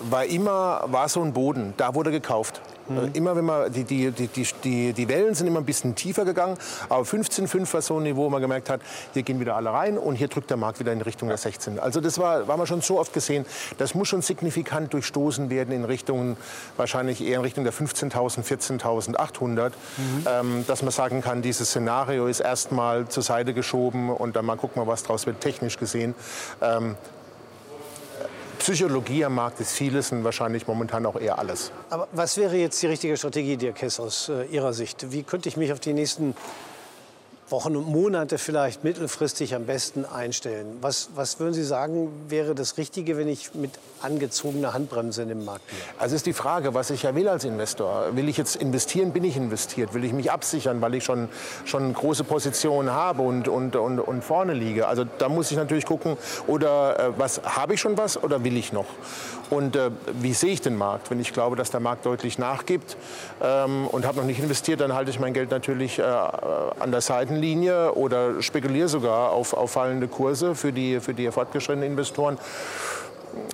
war 0.01 0.25
immer 0.25 0.85
war 0.87 1.09
so 1.09 1.21
ein 1.21 1.33
Boden. 1.33 1.73
Da 1.77 1.93
wurde 1.93 2.11
gekauft. 2.11 2.61
Mhm. 2.89 3.11
Immer 3.13 3.35
wenn 3.35 3.45
man, 3.45 3.71
die, 3.71 3.83
die, 3.83 4.11
die, 4.11 4.27
die, 4.63 4.93
die 4.93 5.07
Wellen 5.07 5.35
sind 5.35 5.47
immer 5.47 5.59
ein 5.59 5.65
bisschen 5.65 5.95
tiefer 5.95 6.25
gegangen, 6.25 6.57
aber 6.89 7.03
15,5 7.03 7.73
war 7.73 7.81
so 7.81 7.97
ein 7.97 8.03
Niveau, 8.03 8.25
wo 8.25 8.29
man 8.29 8.41
gemerkt 8.41 8.69
hat, 8.69 8.81
hier 9.13 9.23
gehen 9.23 9.39
wieder 9.39 9.55
alle 9.55 9.71
rein 9.71 9.97
und 9.97 10.15
hier 10.15 10.27
drückt 10.27 10.49
der 10.49 10.57
Markt 10.57 10.79
wieder 10.79 10.91
in 10.91 11.01
Richtung 11.01 11.29
der 11.29 11.37
16. 11.37 11.79
Also 11.79 12.01
das 12.01 12.17
war, 12.17 12.47
war 12.47 12.57
man 12.57 12.67
schon 12.67 12.81
so 12.81 12.99
oft 12.99 13.13
gesehen, 13.13 13.45
das 13.77 13.95
muss 13.95 14.07
schon 14.07 14.21
signifikant 14.21 14.93
durchstoßen 14.93 15.49
werden 15.49 15.73
in 15.73 15.85
Richtung, 15.85 16.37
wahrscheinlich 16.77 17.21
eher 17.21 17.37
in 17.37 17.41
Richtung 17.41 17.63
der 17.63 17.73
15.000, 17.73 18.43
14.800, 18.43 19.69
mhm. 19.69 19.73
ähm, 20.27 20.65
dass 20.67 20.81
man 20.81 20.91
sagen 20.91 21.21
kann, 21.21 21.41
dieses 21.41 21.69
Szenario 21.69 22.27
ist 22.27 22.39
erstmal 22.39 23.07
zur 23.07 23.23
Seite 23.23 23.53
geschoben 23.53 24.09
und 24.09 24.35
dann 24.35 24.45
mal 24.45 24.57
gucken 24.57 24.81
wir, 24.81 24.87
was 24.87 25.03
daraus 25.03 25.25
wird, 25.25 25.41
technisch 25.41 25.77
gesehen. 25.77 26.15
Ähm, 26.61 26.95
Psychologie 28.59 29.25
am 29.25 29.35
Markt 29.35 29.59
ist 29.59 29.71
vieles 29.71 30.11
und 30.11 30.23
wahrscheinlich 30.23 30.67
momentan 30.67 31.05
auch 31.05 31.19
eher 31.19 31.39
alles. 31.39 31.71
Aber 31.89 32.07
was 32.11 32.37
wäre 32.37 32.55
jetzt 32.57 32.81
die 32.81 32.87
richtige 32.87 33.17
Strategie, 33.17 33.57
Dirk 33.57 33.81
Hess, 33.81 33.99
aus 33.99 34.29
äh, 34.29 34.45
Ihrer 34.45 34.73
Sicht? 34.73 35.11
Wie 35.11 35.23
könnte 35.23 35.49
ich 35.49 35.57
mich 35.57 35.71
auf 35.73 35.79
die 35.79 35.93
nächsten 35.93 36.35
Wochen 37.51 37.75
und 37.75 37.87
Monate 37.87 38.37
vielleicht 38.37 38.83
mittelfristig 38.83 39.55
am 39.55 39.65
besten 39.65 40.05
einstellen. 40.05 40.77
Was, 40.81 41.09
was 41.15 41.39
würden 41.39 41.53
Sie 41.53 41.63
sagen, 41.63 42.09
wäre 42.27 42.55
das 42.55 42.77
Richtige, 42.77 43.17
wenn 43.17 43.27
ich 43.27 43.53
mit 43.53 43.71
angezogener 44.01 44.73
Handbremse 44.73 45.23
in 45.23 45.29
den 45.29 45.45
Markt 45.45 45.67
gehe? 45.69 45.79
Also 45.97 46.15
ist 46.15 46.25
die 46.25 46.33
Frage, 46.33 46.73
was 46.73 46.89
ich 46.89 47.03
ja 47.03 47.15
will 47.15 47.27
als 47.27 47.43
Investor. 47.43 48.15
Will 48.15 48.29
ich 48.29 48.37
jetzt 48.37 48.55
investieren, 48.55 49.11
bin 49.11 49.23
ich 49.23 49.35
investiert? 49.35 49.93
Will 49.93 50.03
ich 50.03 50.13
mich 50.13 50.31
absichern, 50.31 50.81
weil 50.81 50.95
ich 50.95 51.03
schon, 51.03 51.29
schon 51.65 51.93
große 51.93 52.23
Positionen 52.23 52.91
habe 52.91 53.21
und, 53.21 53.47
und, 53.47 53.75
und, 53.75 53.99
und 53.99 54.23
vorne 54.23 54.53
liege? 54.53 54.87
Also 54.87 55.05
da 55.17 55.29
muss 55.29 55.51
ich 55.51 55.57
natürlich 55.57 55.85
gucken, 55.85 56.17
oder 56.47 56.99
äh, 56.99 57.11
was 57.17 57.41
habe 57.43 57.73
ich 57.73 57.81
schon 57.81 57.97
was 57.97 58.21
oder 58.21 58.43
will 58.43 58.57
ich 58.57 58.73
noch? 58.73 58.87
Und 59.49 59.75
äh, 59.75 59.89
wie 60.21 60.33
sehe 60.33 60.51
ich 60.51 60.61
den 60.61 60.77
Markt? 60.77 61.09
Wenn 61.09 61.19
ich 61.19 61.33
glaube, 61.33 61.55
dass 61.55 61.71
der 61.71 61.79
Markt 61.79 62.05
deutlich 62.05 62.37
nachgibt 62.37 62.97
ähm, 63.41 63.87
und 63.87 64.05
habe 64.05 64.17
noch 64.17 64.25
nicht 64.25 64.39
investiert, 64.39 64.79
dann 64.81 64.93
halte 64.93 65.09
ich 65.09 65.19
mein 65.19 65.33
Geld 65.33 65.49
natürlich 65.49 65.99
äh, 65.99 66.03
an 66.03 66.91
der 66.91 67.01
Seitenlinie 67.39 67.93
oder 67.93 68.41
spekuliere 68.41 68.89
sogar 68.89 69.31
auf, 69.31 69.53
auf 69.53 69.71
fallende 69.71 70.07
Kurse 70.07 70.55
für 70.55 70.73
die, 70.73 70.99
für 70.99 71.13
die 71.13 71.31
fortgeschrittenen 71.31 71.89
Investoren 71.89 72.37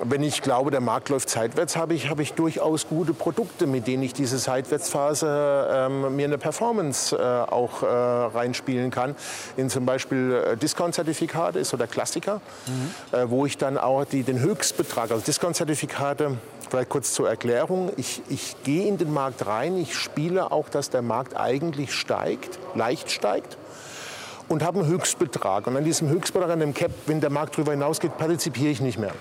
wenn 0.09 0.23
ich 0.23 0.41
glaube, 0.41 0.71
der 0.71 0.81
Markt 0.81 1.09
läuft 1.09 1.29
seitwärts, 1.29 1.75
habe 1.75 1.93
ich, 1.93 2.09
habe 2.09 2.21
ich 2.21 2.33
durchaus 2.33 2.87
gute 2.87 3.13
Produkte, 3.13 3.67
mit 3.67 3.87
denen 3.87 4.03
ich 4.03 4.13
diese 4.13 4.37
Seitwärtsphase 4.37 5.67
ähm, 5.71 6.15
mir 6.15 6.25
eine 6.25 6.37
Performance 6.37 7.15
äh, 7.15 7.21
auch 7.21 7.83
äh, 7.83 7.85
reinspielen 7.85 8.91
kann. 8.91 9.15
In 9.57 9.69
zum 9.69 9.85
Beispiel 9.85 10.33
äh, 10.33 10.57
Discount-Zertifikate 10.57 11.59
ist 11.59 11.69
so 11.69 11.77
der 11.77 11.87
Klassiker, 11.87 12.41
mhm. 12.67 13.17
äh, 13.17 13.29
wo 13.29 13.45
ich 13.45 13.57
dann 13.57 13.77
auch 13.77 14.05
die, 14.05 14.23
den 14.23 14.39
Höchstbetrag, 14.39 15.11
also 15.11 15.23
Discount-Zertifikate, 15.23 16.37
vielleicht 16.69 16.89
kurz 16.89 17.13
zur 17.13 17.29
Erklärung, 17.29 17.91
ich, 17.97 18.21
ich 18.29 18.55
gehe 18.63 18.87
in 18.87 18.97
den 18.97 19.13
Markt 19.13 19.45
rein, 19.45 19.77
ich 19.77 19.95
spiele 19.95 20.51
auch, 20.51 20.69
dass 20.69 20.89
der 20.89 21.01
Markt 21.01 21.35
eigentlich 21.35 21.93
steigt, 21.93 22.59
leicht 22.75 23.11
steigt 23.11 23.57
und 24.47 24.63
habe 24.63 24.79
einen 24.79 24.87
Höchstbetrag. 24.87 25.67
Und 25.67 25.77
an 25.77 25.83
diesem 25.83 26.09
Höchstbetrag, 26.09 26.51
an 26.51 26.59
dem 26.59 26.73
Cap, 26.73 26.91
wenn 27.07 27.21
der 27.21 27.29
Markt 27.29 27.55
darüber 27.55 27.71
hinausgeht, 27.71 28.17
partizipiere 28.17 28.69
ich 28.69 28.81
nicht 28.81 28.99
mehr. 28.99 29.13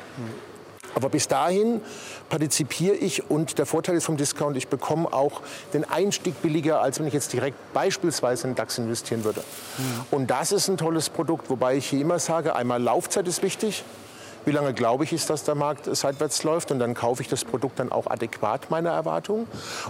Aber 0.94 1.08
bis 1.08 1.28
dahin 1.28 1.80
partizipiere 2.28 2.94
ich 2.94 3.30
und 3.30 3.58
der 3.58 3.66
Vorteil 3.66 3.96
ist 3.96 4.04
vom 4.04 4.16
Discount, 4.16 4.56
ich 4.56 4.68
bekomme 4.68 5.12
auch 5.12 5.40
den 5.72 5.84
Einstieg 5.84 6.40
billiger, 6.42 6.80
als 6.80 6.98
wenn 6.98 7.06
ich 7.06 7.14
jetzt 7.14 7.32
direkt 7.32 7.56
beispielsweise 7.72 8.48
in 8.48 8.54
DAX 8.54 8.78
investieren 8.78 9.24
würde. 9.24 9.40
Mhm. 9.78 9.84
Und 10.10 10.30
das 10.30 10.52
ist 10.52 10.68
ein 10.68 10.76
tolles 10.76 11.10
Produkt, 11.10 11.50
wobei 11.50 11.76
ich 11.76 11.86
hier 11.86 12.00
immer 12.00 12.18
sage, 12.18 12.54
einmal 12.54 12.82
Laufzeit 12.82 13.26
ist 13.28 13.42
wichtig 13.42 13.84
wie 14.44 14.50
lange 14.50 14.74
glaube 14.74 15.04
ich, 15.04 15.12
ist, 15.12 15.30
dass 15.30 15.44
der 15.44 15.54
Markt 15.54 15.94
seitwärts 15.94 16.44
läuft 16.44 16.70
und 16.70 16.78
dann 16.78 16.94
kaufe 16.94 17.22
ich 17.22 17.28
das 17.28 17.44
Produkt 17.44 17.78
dann 17.78 17.90
auch 17.90 18.06
adäquat 18.06 18.70
meiner 18.70 18.90
Erwartung. 18.90 19.46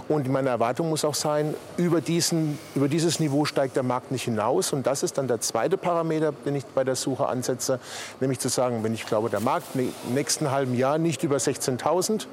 Und 0.07 0.27
meine 0.29 0.49
Erwartung 0.49 0.89
muss 0.89 1.03
auch 1.03 1.15
sein, 1.15 1.53
über, 1.77 2.01
diesen, 2.01 2.57
über 2.73 2.87
dieses 2.87 3.19
Niveau 3.19 3.45
steigt 3.45 3.75
der 3.75 3.83
Markt 3.83 4.11
nicht 4.11 4.23
hinaus. 4.23 4.73
Und 4.73 4.87
das 4.87 5.03
ist 5.03 5.17
dann 5.17 5.27
der 5.27 5.41
zweite 5.41 5.77
Parameter, 5.77 6.31
den 6.31 6.55
ich 6.55 6.65
bei 6.65 6.83
der 6.83 6.95
Suche 6.95 7.27
ansetze, 7.27 7.79
nämlich 8.19 8.39
zu 8.39 8.49
sagen, 8.49 8.83
wenn 8.83 8.93
ich 8.93 9.05
glaube, 9.05 9.29
der 9.29 9.41
Markt 9.41 9.67
im 9.75 9.91
nächsten 10.13 10.51
halben 10.51 10.75
Jahr 10.75 10.97
nicht 10.97 11.23
über 11.23 11.37
16.000, 11.37 12.27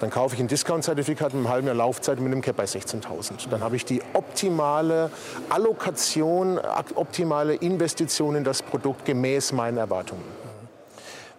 dann 0.00 0.08
kaufe 0.08 0.34
ich 0.34 0.40
ein 0.40 0.48
Discount-Zertifikat 0.48 1.34
mit 1.34 1.44
einem 1.44 1.52
halben 1.52 1.66
Jahr 1.66 1.76
Laufzeit 1.76 2.18
mit 2.20 2.32
einem 2.32 2.40
Cap 2.40 2.56
bei 2.56 2.64
16.000. 2.64 3.50
Dann 3.50 3.60
habe 3.60 3.76
ich 3.76 3.84
die 3.84 4.00
optimale 4.14 5.10
Allokation, 5.50 6.58
optimale 6.94 7.54
Investition 7.54 8.34
in 8.34 8.44
das 8.44 8.62
Produkt 8.62 9.04
gemäß 9.04 9.52
meinen 9.52 9.76
Erwartungen. 9.76 10.39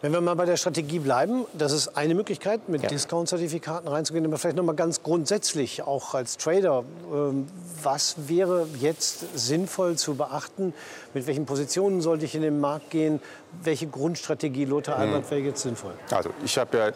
Wenn 0.02 0.14
wir 0.14 0.22
mal 0.22 0.36
bei 0.36 0.46
der 0.46 0.58
Strategie 0.58 0.98
bleiben, 0.98 1.46
das 1.54 1.72
ist 1.72 1.90
eine 1.90 2.16
Möglichkeit, 2.16 2.70
mit 2.70 2.82
ja. 2.82 2.90
Discount-Zertifikaten 2.90 3.88
reinzugehen. 3.88 4.26
Aber 4.26 4.40
vielleicht 4.40 4.58
noch 4.58 4.64
mal 4.64 4.76
ganz 4.76 5.04
grundsätzlich, 5.04 5.84
auch 5.84 6.16
als 6.16 6.38
Trader, 6.38 6.84
ähm, 7.14 7.48
was 7.84 8.16
wäre 8.28 8.68
jetzt 8.80 9.26
sinnvoll 9.36 9.98
zu 9.98 10.16
beachten? 10.16 10.74
Mit 11.14 11.28
welchen 11.28 11.46
Positionen 11.46 12.02
sollte 12.02 12.26
ich 12.26 12.34
in 12.34 12.42
den 12.42 12.60
Markt 12.60 12.90
gehen? 12.90 13.22
Welche 13.62 13.86
Grundstrategie, 13.86 14.66
Lothar 14.66 14.96
hm. 14.96 15.02
Albert, 15.02 15.30
wäre 15.30 15.42
jetzt 15.42 15.62
sinnvoll? 15.62 15.94
Also 16.10 16.32
ich 16.44 16.58
habe 16.58 16.78
ja, 16.78 16.92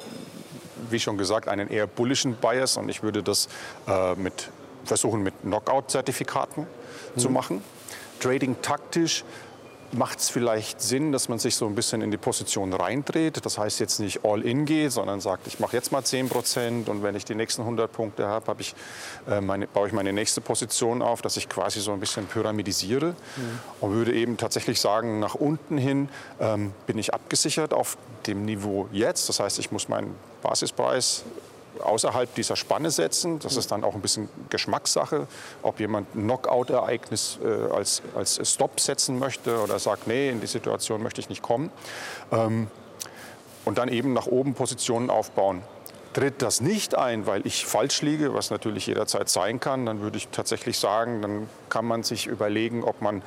wie 0.90 1.00
schon 1.00 1.16
gesagt, 1.20 1.48
einen 1.48 1.70
eher 1.70 1.86
bullischen 1.86 2.34
Bias 2.34 2.76
und 2.76 2.90
ich 2.90 3.04
würde 3.04 3.22
das 3.22 3.50
äh, 3.88 4.16
mit, 4.16 4.50
versuchen 4.84 5.22
mit 5.22 5.36
Knockout-Zertifikaten 5.44 6.66
mhm. 7.16 7.20
zu 7.20 7.30
machen. 7.30 7.62
Trading 8.20 8.56
taktisch 8.64 9.24
macht 9.96 10.20
es 10.20 10.30
vielleicht 10.30 10.82
Sinn, 10.82 11.12
dass 11.12 11.30
man 11.30 11.40
sich 11.40 11.56
so 11.56 11.66
ein 11.66 11.76
bisschen 11.76 12.02
in 12.02 12.12
die 12.12 12.18
Position 12.18 12.74
reindreht. 12.74 13.46
Das 13.46 13.58
heißt 13.58 13.80
jetzt 13.80 14.00
nicht 14.00 14.24
all 14.24 14.42
in 14.42 14.66
geht, 14.66 14.92
sondern 14.92 15.22
sagt, 15.22 15.48
ich 15.48 15.60
mache 15.60 15.76
jetzt 15.76 15.92
mal 15.92 16.04
10 16.04 16.30
Prozent 16.30 16.90
und 16.90 17.04
wenn 17.04 17.16
ich 17.16 17.26
die 17.26 17.36
nächsten 17.36 17.62
100 17.62 17.92
Punkte 17.92 18.28
habe, 18.28 18.48
hab 18.48 18.60
ich, 18.60 18.76
äh, 19.28 19.42
meine, 19.42 19.68
baue 19.68 19.88
ich 19.88 19.94
meine 19.94 20.14
nächste 20.14 20.42
Position 20.42 21.02
auf, 21.02 21.22
dass 21.22 21.38
ich 21.38 21.50
quasi 21.50 21.80
so 21.80 21.92
ein 21.92 22.00
bisschen 22.00 22.28
pyramidisiere 22.28 23.12
mhm. 23.12 23.60
und 23.82 23.92
würde 23.94 24.14
eben 24.14 24.38
tatsächlich 24.38 24.80
sagen, 24.80 25.20
nach 25.20 25.36
unten 25.36 25.78
hin 25.78 26.10
ähm, 26.40 26.74
bin 26.88 26.98
ich 26.98 27.14
abgesichert 27.14 27.74
auf 27.74 27.98
dem 28.28 28.46
Niveau 28.46 28.88
jetzt. 28.92 29.30
Das 29.30 29.40
heißt, 29.40 29.60
ich 29.60 29.72
muss 29.72 29.88
meinen 29.88 30.16
Basispreis 30.42 31.24
außerhalb 31.82 32.34
dieser 32.36 32.56
Spanne 32.56 32.92
setzen. 32.92 33.40
Das 33.40 33.58
ist 33.58 33.72
dann 33.72 33.84
auch 33.84 33.96
ein 33.96 34.02
bisschen 34.02 34.30
Geschmackssache, 34.50 35.28
ob 35.62 35.80
jemand 35.80 36.14
ein 36.16 36.24
Knockout-Ereignis 36.24 37.40
äh, 37.44 37.74
als, 37.74 38.02
als 38.16 38.40
Stop 38.52 38.80
setzen 38.80 39.20
möchte 39.20 39.62
oder 39.62 39.80
sagt, 39.80 40.08
nee, 40.08 40.30
in 40.30 40.42
die 40.42 40.48
Situation 40.48 41.02
möchte 41.04 41.22
ich 41.22 41.30
nicht 41.30 41.42
kommen. 41.42 41.72
Ähm, 42.32 42.68
und 43.66 43.78
dann 43.78 43.90
eben 43.90 44.14
nach 44.14 44.28
oben 44.28 44.54
Positionen 44.54 45.10
aufbauen. 45.10 45.62
Tritt 46.14 46.42
das 46.42 46.62
nicht 46.62 46.96
ein, 46.96 47.28
weil 47.28 47.46
ich 47.46 47.66
falsch 47.66 48.02
liege, 48.02 48.34
was 48.34 48.50
natürlich 48.50 48.88
jederzeit 48.88 49.28
sein 49.28 49.60
kann, 49.60 49.86
dann 49.86 50.02
würde 50.02 50.18
ich 50.18 50.30
tatsächlich 50.30 50.80
sagen, 50.80 51.22
dann 51.22 51.50
kann 51.68 51.86
man 51.86 52.04
sich 52.04 52.28
überlegen, 52.28 52.84
ob 52.84 53.02
man 53.02 53.22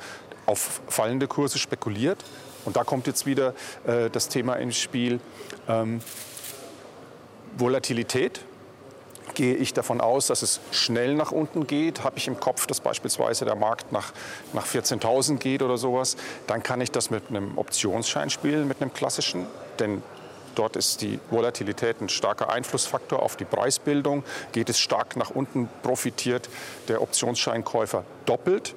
auf 0.47 0.81
fallende 0.87 1.27
Kurse 1.27 1.59
spekuliert. 1.59 2.23
Und 2.65 2.75
da 2.75 2.83
kommt 2.83 3.05
jetzt 3.07 3.25
wieder 3.25 3.53
äh, 3.85 4.09
das 4.09 4.27
Thema 4.27 4.55
ins 4.55 4.77
Spiel. 4.77 5.19
Ähm, 5.67 6.01
Volatilität. 7.57 8.41
Gehe 9.35 9.55
ich 9.55 9.73
davon 9.73 10.01
aus, 10.01 10.27
dass 10.27 10.41
es 10.41 10.59
schnell 10.71 11.13
nach 11.13 11.31
unten 11.31 11.67
geht, 11.67 12.03
habe 12.03 12.17
ich 12.17 12.27
im 12.27 12.39
Kopf, 12.39 12.65
dass 12.65 12.81
beispielsweise 12.81 13.45
der 13.45 13.55
Markt 13.55 13.91
nach, 13.91 14.11
nach 14.53 14.65
14.000 14.65 15.37
geht 15.37 15.61
oder 15.61 15.77
sowas, 15.77 16.17
dann 16.47 16.63
kann 16.63 16.81
ich 16.81 16.91
das 16.91 17.09
mit 17.11 17.29
einem 17.29 17.57
Optionsschein 17.57 18.31
spielen, 18.31 18.67
mit 18.67 18.81
einem 18.81 18.93
klassischen. 18.93 19.45
Denn 19.77 20.01
Dort 20.55 20.75
ist 20.75 21.01
die 21.01 21.19
Volatilität 21.29 22.01
ein 22.01 22.09
starker 22.09 22.49
Einflussfaktor 22.51 23.21
auf 23.21 23.37
die 23.37 23.45
Preisbildung. 23.45 24.25
Geht 24.51 24.69
es 24.69 24.77
stark 24.77 25.15
nach 25.15 25.29
unten, 25.29 25.69
profitiert 25.83 26.49
der 26.89 27.01
Optionsscheinkäufer 27.01 28.03
doppelt 28.25 28.75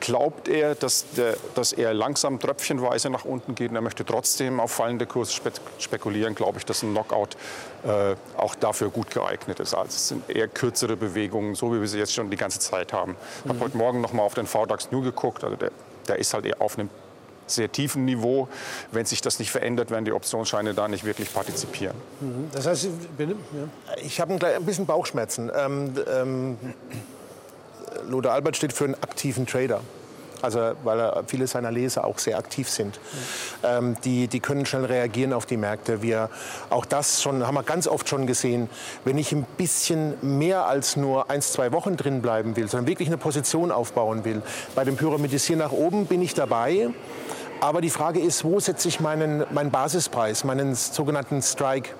glaubt 0.00 0.48
er, 0.48 0.74
dass, 0.74 1.10
der, 1.16 1.36
dass 1.54 1.72
er 1.72 1.94
langsam 1.94 2.38
tröpfchenweise 2.38 3.10
nach 3.10 3.24
unten 3.24 3.54
geht 3.54 3.70
und 3.70 3.76
er 3.76 3.82
möchte 3.82 4.04
trotzdem 4.04 4.60
auf 4.60 4.72
fallende 4.72 5.06
Kurse 5.06 5.40
spekulieren, 5.78 6.34
glaube 6.34 6.58
ich, 6.58 6.66
dass 6.66 6.82
ein 6.82 6.92
Knockout 6.92 7.36
äh, 7.84 8.14
auch 8.36 8.54
dafür 8.54 8.90
gut 8.90 9.10
geeignet 9.10 9.60
ist. 9.60 9.74
Also 9.74 9.88
es 9.88 10.08
sind 10.08 10.28
eher 10.30 10.48
kürzere 10.48 10.96
Bewegungen, 10.96 11.54
so 11.54 11.74
wie 11.74 11.80
wir 11.80 11.88
sie 11.88 11.98
jetzt 11.98 12.14
schon 12.14 12.30
die 12.30 12.36
ganze 12.36 12.60
Zeit 12.60 12.92
haben. 12.92 13.16
Ich 13.40 13.44
mhm. 13.44 13.48
habe 13.50 13.60
heute 13.60 13.76
Morgen 13.76 14.00
noch 14.00 14.12
mal 14.12 14.22
auf 14.22 14.34
den 14.34 14.46
VDAX 14.46 14.90
New 14.90 15.02
geguckt, 15.02 15.44
also 15.44 15.56
der, 15.56 15.70
der 16.06 16.18
ist 16.18 16.34
halt 16.34 16.46
eher 16.46 16.60
auf 16.60 16.78
einem 16.78 16.90
sehr 17.50 17.70
tiefen 17.72 18.04
Niveau. 18.04 18.48
Wenn 18.92 19.06
sich 19.06 19.20
das 19.20 19.38
nicht 19.38 19.50
verändert, 19.50 19.90
werden 19.90 20.04
die 20.04 20.12
Optionsscheine 20.12 20.74
da 20.74 20.88
nicht 20.88 21.04
wirklich 21.04 21.32
partizipieren. 21.32 21.96
Mhm. 22.20 22.50
Das 22.52 22.66
heißt, 22.66 22.88
bitte, 23.16 23.32
ja. 23.32 23.96
ich 24.02 24.20
habe 24.20 24.34
ein, 24.34 24.42
ein, 24.42 24.64
bisschen 24.64 24.86
Bauchschmerzen. 24.86 25.50
Ähm, 25.54 25.94
ähm 26.08 26.58
Lothar 28.08 28.32
Albert 28.32 28.56
steht 28.56 28.72
für 28.72 28.84
einen 28.84 28.94
aktiven 28.94 29.46
Trader. 29.46 29.80
Also 30.42 30.72
weil 30.84 31.24
viele 31.26 31.46
seiner 31.46 31.70
Leser 31.70 32.04
auch 32.04 32.18
sehr 32.18 32.38
aktiv 32.38 32.68
sind. 32.70 33.00
Ähm, 33.64 33.96
die, 34.04 34.28
die 34.28 34.40
können 34.40 34.66
schnell 34.66 34.84
reagieren 34.84 35.32
auf 35.32 35.46
die 35.46 35.56
Märkte. 35.56 36.02
Wir, 36.02 36.30
auch 36.70 36.84
das 36.84 37.22
schon, 37.22 37.46
haben 37.46 37.54
wir 37.54 37.62
ganz 37.62 37.88
oft 37.88 38.08
schon 38.08 38.26
gesehen. 38.26 38.68
Wenn 39.04 39.18
ich 39.18 39.32
ein 39.32 39.46
bisschen 39.56 40.14
mehr 40.22 40.66
als 40.66 40.96
nur 40.96 41.30
ein, 41.30 41.42
zwei 41.42 41.72
Wochen 41.72 41.96
drin 41.96 42.22
bleiben 42.22 42.56
will, 42.56 42.68
sondern 42.68 42.86
wirklich 42.86 43.08
eine 43.08 43.18
Position 43.18 43.72
aufbauen 43.72 44.24
will, 44.24 44.42
bei 44.74 44.84
dem 44.84 44.96
Pyramidisieren 44.96 45.58
nach 45.58 45.72
oben 45.72 46.06
bin 46.06 46.22
ich 46.22 46.34
dabei. 46.34 46.90
Aber 47.60 47.80
die 47.80 47.90
Frage 47.90 48.20
ist, 48.20 48.44
wo 48.44 48.60
setze 48.60 48.86
ich 48.86 49.00
meinen, 49.00 49.44
meinen 49.50 49.72
Basispreis, 49.72 50.44
meinen 50.44 50.76
sogenannten 50.76 51.42
Strike? 51.42 51.90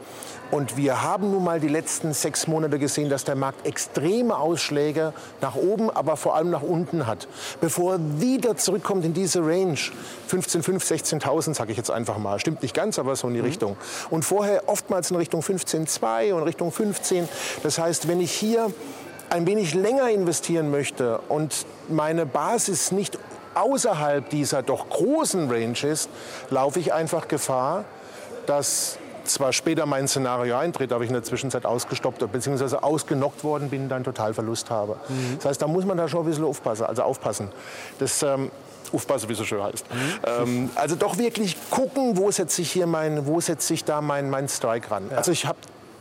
Und 0.50 0.78
wir 0.78 1.02
haben 1.02 1.30
nun 1.30 1.44
mal 1.44 1.60
die 1.60 1.68
letzten 1.68 2.14
sechs 2.14 2.46
Monate 2.46 2.78
gesehen, 2.78 3.10
dass 3.10 3.24
der 3.24 3.36
Markt 3.36 3.66
extreme 3.66 4.38
Ausschläge 4.38 5.12
nach 5.42 5.56
oben, 5.56 5.90
aber 5.90 6.16
vor 6.16 6.36
allem 6.36 6.48
nach 6.48 6.62
unten 6.62 7.06
hat. 7.06 7.28
Bevor 7.60 7.94
er 7.94 8.20
wieder 8.20 8.56
zurückkommt 8.56 9.04
in 9.04 9.12
diese 9.12 9.40
Range, 9.40 9.78
15.500, 10.30 11.20
16.000 11.20 11.54
sage 11.54 11.72
ich 11.72 11.76
jetzt 11.76 11.90
einfach 11.90 12.16
mal. 12.16 12.38
Stimmt 12.38 12.62
nicht 12.62 12.74
ganz, 12.74 12.98
aber 12.98 13.14
so 13.14 13.28
in 13.28 13.34
die 13.34 13.40
mhm. 13.40 13.46
Richtung. 13.46 13.76
Und 14.08 14.24
vorher 14.24 14.68
oftmals 14.68 15.10
in 15.10 15.18
Richtung 15.18 15.42
15.2 15.42 16.32
und 16.32 16.42
Richtung 16.44 16.72
15. 16.72 17.28
Das 17.62 17.78
heißt, 17.78 18.08
wenn 18.08 18.20
ich 18.20 18.32
hier 18.32 18.72
ein 19.28 19.46
wenig 19.46 19.74
länger 19.74 20.08
investieren 20.08 20.70
möchte 20.70 21.18
und 21.28 21.66
meine 21.88 22.24
Basis 22.24 22.90
nicht 22.90 23.18
außerhalb 23.54 24.30
dieser 24.30 24.62
doch 24.62 24.88
großen 24.88 25.50
Range 25.50 25.78
ist, 25.82 26.08
laufe 26.48 26.80
ich 26.80 26.94
einfach 26.94 27.28
Gefahr, 27.28 27.84
dass 28.46 28.98
zwar 29.30 29.52
später 29.52 29.86
mein 29.86 30.08
Szenario 30.08 30.56
eintritt, 30.56 30.92
aber 30.92 31.04
ich 31.04 31.10
in 31.10 31.14
der 31.14 31.22
Zwischenzeit 31.22 31.66
ausgestoppt 31.66 32.30
bzw. 32.30 32.76
ausgenockt 32.76 33.44
worden 33.44 33.70
bin, 33.70 33.88
dann 33.88 34.04
total 34.04 34.34
Verlust 34.34 34.70
habe. 34.70 34.96
Mhm. 35.08 35.36
Das 35.36 35.46
heißt, 35.46 35.62
da 35.62 35.66
muss 35.66 35.84
man 35.84 35.96
da 35.96 36.08
schon 36.08 36.20
ein 36.20 36.26
bisschen 36.26 36.44
aufpassen. 36.44 36.84
Also 36.84 37.02
aufpassen. 37.02 37.48
Das, 37.98 38.22
ähm, 38.22 38.50
aufpassen, 38.92 39.28
wie 39.28 39.32
es 39.32 39.38
so 39.38 39.44
schön 39.44 39.62
heißt. 39.62 39.84
Mhm. 39.90 39.98
Ähm, 40.24 40.70
also 40.74 40.96
doch 40.96 41.18
wirklich 41.18 41.56
gucken, 41.70 42.16
wo 42.16 42.30
setze 42.30 42.62
ich 42.62 42.72
hier 42.72 42.86
mein, 42.86 43.26
wo 43.26 43.40
setze 43.40 43.74
ich 43.74 43.84
da 43.84 44.00
mein, 44.00 44.30
mein 44.30 44.48
Strike 44.48 44.90
ran. 44.90 45.08
Ja. 45.10 45.18
Also 45.18 45.32
ich 45.32 45.46
habe 45.46 45.58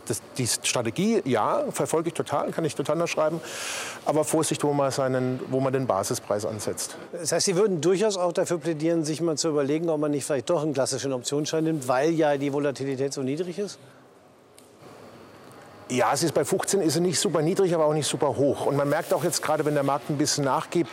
das, 0.08 0.22
die 0.38 0.48
Strategie, 0.48 1.22
ja, 1.26 1.66
verfolge 1.72 2.10
ich 2.10 2.14
total, 2.14 2.52
kann 2.52 2.66
ich 2.66 2.76
total 2.76 2.96
unterschreiben. 2.96 3.40
Aber 4.06 4.24
Vorsicht, 4.24 4.64
wo 4.64 4.74
man, 4.74 4.92
seinen, 4.92 5.40
wo 5.50 5.60
man 5.60 5.74
den 5.74 5.88
Basispreis 5.88 6.46
ansetzt. 6.46 6.96
Das 7.12 7.32
heißt, 7.32 7.46
Sie 7.46 7.56
würden 7.56 7.82
durchaus 7.82 8.18
auch 8.18 8.34
dafür 8.34 8.58
plädieren, 8.58 9.04
sich 9.04 9.22
mal 9.22 9.38
zu 9.38 9.50
überlegen, 9.50 9.90
ob 9.90 10.00
man 10.00 10.12
nicht 10.12 10.26
vielleicht 10.26 10.50
doch 10.50 10.64
einen 10.64 10.74
klassischen 10.74 11.14
Optionsschein 11.14 11.64
nimmt, 11.64 11.88
weil 11.88 12.12
ja 12.12 12.38
die 12.38 12.52
Volatilität 12.54 13.14
so 13.14 13.22
niedrig 13.22 13.60
ist? 13.60 13.80
Ja, 15.90 16.12
es 16.14 16.24
ist 16.24 16.34
bei 16.34 16.44
15 16.44 16.82
ist 16.82 16.96
sie 16.96 17.02
nicht 17.02 17.20
super 17.20 17.42
niedrig, 17.42 17.74
aber 17.74 17.86
auch 17.86 17.94
nicht 17.94 18.08
super 18.08 18.36
hoch. 18.36 18.66
Und 18.66 18.76
man 18.76 18.90
merkt 18.90 19.14
auch 19.14 19.24
jetzt 19.24 19.42
gerade, 19.42 19.64
wenn 19.64 19.74
der 19.74 19.84
Markt 19.84 20.10
ein 20.10 20.18
bisschen 20.18 20.44
nachgibt, 20.44 20.92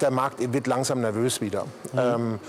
der 0.00 0.10
Markt 0.10 0.52
wird 0.52 0.66
langsam 0.66 1.00
nervös 1.00 1.40
wieder. 1.40 1.64
Mhm. 1.92 1.98
Ähm, 1.98 2.40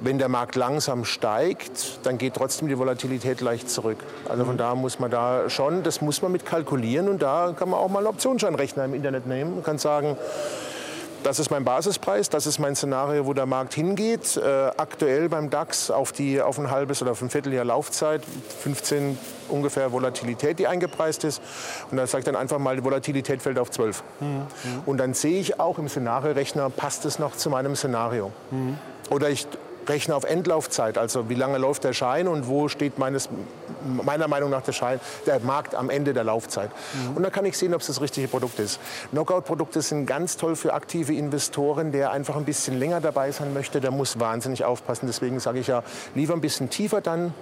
wenn 0.00 0.18
der 0.18 0.28
Markt 0.28 0.56
langsam 0.56 1.04
steigt, 1.04 2.00
dann 2.04 2.18
geht 2.18 2.34
trotzdem 2.34 2.68
die 2.68 2.78
Volatilität 2.78 3.40
leicht 3.40 3.70
zurück. 3.70 3.98
Also 4.28 4.44
von 4.44 4.56
da 4.56 4.74
muss 4.74 4.98
man 4.98 5.10
da 5.10 5.48
schon, 5.48 5.82
das 5.82 6.00
muss 6.00 6.22
man 6.22 6.32
mit 6.32 6.46
kalkulieren 6.46 7.08
und 7.08 7.22
da 7.22 7.54
kann 7.56 7.70
man 7.70 7.78
auch 7.78 7.88
mal 7.88 8.00
einen 8.00 8.08
Optionsscheinrechner 8.08 8.84
im 8.84 8.94
Internet 8.94 9.26
nehmen 9.26 9.54
und 9.54 9.64
kann 9.64 9.78
sagen, 9.78 10.16
das 11.22 11.38
ist 11.38 11.50
mein 11.50 11.64
Basispreis, 11.64 12.28
das 12.28 12.46
ist 12.46 12.58
mein 12.58 12.74
Szenario, 12.74 13.26
wo 13.26 13.32
der 13.32 13.46
Markt 13.46 13.74
hingeht. 13.74 14.36
Äh, 14.36 14.70
aktuell 14.76 15.28
beim 15.28 15.50
DAX 15.50 15.90
auf, 15.90 16.12
die, 16.12 16.40
auf 16.42 16.58
ein 16.58 16.70
halbes 16.70 17.00
oder 17.00 17.12
auf 17.12 17.22
ein 17.22 17.30
Vierteljahr 17.30 17.64
Laufzeit, 17.64 18.22
15 18.62 19.16
ungefähr 19.48 19.92
Volatilität, 19.92 20.58
die 20.58 20.66
eingepreist 20.66 21.24
ist. 21.24 21.40
Und 21.90 21.96
dann 21.96 22.06
sage 22.06 22.20
ich 22.20 22.24
dann 22.24 22.36
einfach 22.36 22.58
mal, 22.58 22.76
die 22.76 22.84
Volatilität 22.84 23.40
fällt 23.40 23.58
auf 23.58 23.70
12. 23.70 24.02
Mhm. 24.20 24.46
Und 24.84 24.98
dann 24.98 25.14
sehe 25.14 25.38
ich 25.38 25.60
auch 25.60 25.78
im 25.78 25.88
Szenariorechner, 25.88 26.70
passt 26.70 27.04
es 27.04 27.18
noch 27.18 27.36
zu 27.36 27.50
meinem 27.50 27.76
Szenario. 27.76 28.32
Mhm. 28.50 28.78
Oder 29.10 29.30
ich 29.30 29.46
rechne 29.88 30.14
auf 30.14 30.24
Endlaufzeit, 30.24 30.98
also 30.98 31.28
wie 31.28 31.34
lange 31.34 31.58
läuft 31.58 31.84
der 31.84 31.92
Schein 31.92 32.28
und 32.28 32.48
wo 32.48 32.68
steht 32.68 32.98
meines, 32.98 33.28
meiner 33.84 34.28
Meinung 34.28 34.50
nach 34.50 34.62
der, 34.62 34.72
Schein, 34.72 35.00
der 35.26 35.40
Markt 35.40 35.74
am 35.74 35.90
Ende 35.90 36.12
der 36.12 36.24
Laufzeit. 36.24 36.70
Mhm. 36.70 37.16
Und 37.16 37.22
dann 37.22 37.32
kann 37.32 37.44
ich 37.44 37.56
sehen, 37.56 37.74
ob 37.74 37.80
es 37.80 37.86
das 37.88 38.00
richtige 38.00 38.28
Produkt 38.28 38.58
ist. 38.58 38.80
Knockout-Produkte 39.10 39.82
sind 39.82 40.06
ganz 40.06 40.36
toll 40.36 40.56
für 40.56 40.74
aktive 40.74 41.14
Investoren, 41.14 41.92
der 41.92 42.12
einfach 42.12 42.36
ein 42.36 42.44
bisschen 42.44 42.78
länger 42.78 43.00
dabei 43.00 43.30
sein 43.32 43.52
möchte, 43.52 43.80
der 43.80 43.90
muss 43.90 44.20
wahnsinnig 44.20 44.64
aufpassen. 44.64 45.06
Deswegen 45.06 45.40
sage 45.40 45.58
ich 45.58 45.66
ja, 45.66 45.82
lieber 46.14 46.34
ein 46.34 46.40
bisschen 46.40 46.70
tiefer 46.70 47.00
dann 47.00 47.34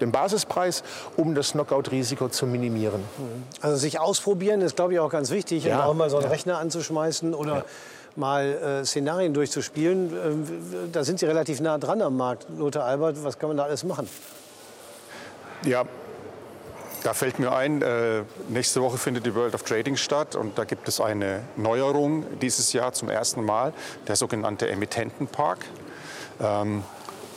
den 0.00 0.12
Basispreis, 0.12 0.82
um 1.16 1.34
das 1.34 1.52
Knockout-Risiko 1.52 2.28
zu 2.28 2.46
minimieren. 2.46 3.00
Mhm. 3.00 3.44
Also 3.60 3.76
sich 3.76 3.98
ausprobieren 3.98 4.60
ist, 4.60 4.76
glaube 4.76 4.92
ich, 4.92 5.00
auch 5.00 5.10
ganz 5.10 5.30
wichtig, 5.30 5.64
ja. 5.64 5.86
auch 5.86 5.94
mal 5.94 6.10
so 6.10 6.16
einen 6.16 6.26
ja. 6.26 6.30
Rechner 6.30 6.58
anzuschmeißen 6.58 7.34
oder 7.34 7.56
ja 7.56 7.64
mal 8.16 8.44
äh, 8.44 8.84
Szenarien 8.84 9.34
durchzuspielen. 9.34 10.12
Äh, 10.12 10.90
da 10.92 11.04
sind 11.04 11.18
Sie 11.18 11.26
relativ 11.26 11.60
nah 11.60 11.78
dran 11.78 12.02
am 12.02 12.16
Markt, 12.16 12.46
Lothar 12.56 12.84
Albert. 12.84 13.22
Was 13.22 13.38
kann 13.38 13.48
man 13.48 13.56
da 13.56 13.64
alles 13.64 13.84
machen? 13.84 14.08
Ja, 15.64 15.84
da 17.02 17.14
fällt 17.14 17.38
mir 17.38 17.52
ein, 17.52 17.82
äh, 17.82 18.22
nächste 18.48 18.82
Woche 18.82 18.98
findet 18.98 19.26
die 19.26 19.34
World 19.34 19.54
of 19.54 19.62
Trading 19.62 19.96
statt 19.96 20.34
und 20.34 20.58
da 20.58 20.64
gibt 20.64 20.88
es 20.88 21.00
eine 21.00 21.42
Neuerung 21.56 22.24
dieses 22.40 22.72
Jahr 22.72 22.92
zum 22.92 23.08
ersten 23.08 23.44
Mal, 23.44 23.72
der 24.08 24.16
sogenannte 24.16 24.68
Emittentenpark. 24.68 25.58
Ähm, 26.40 26.82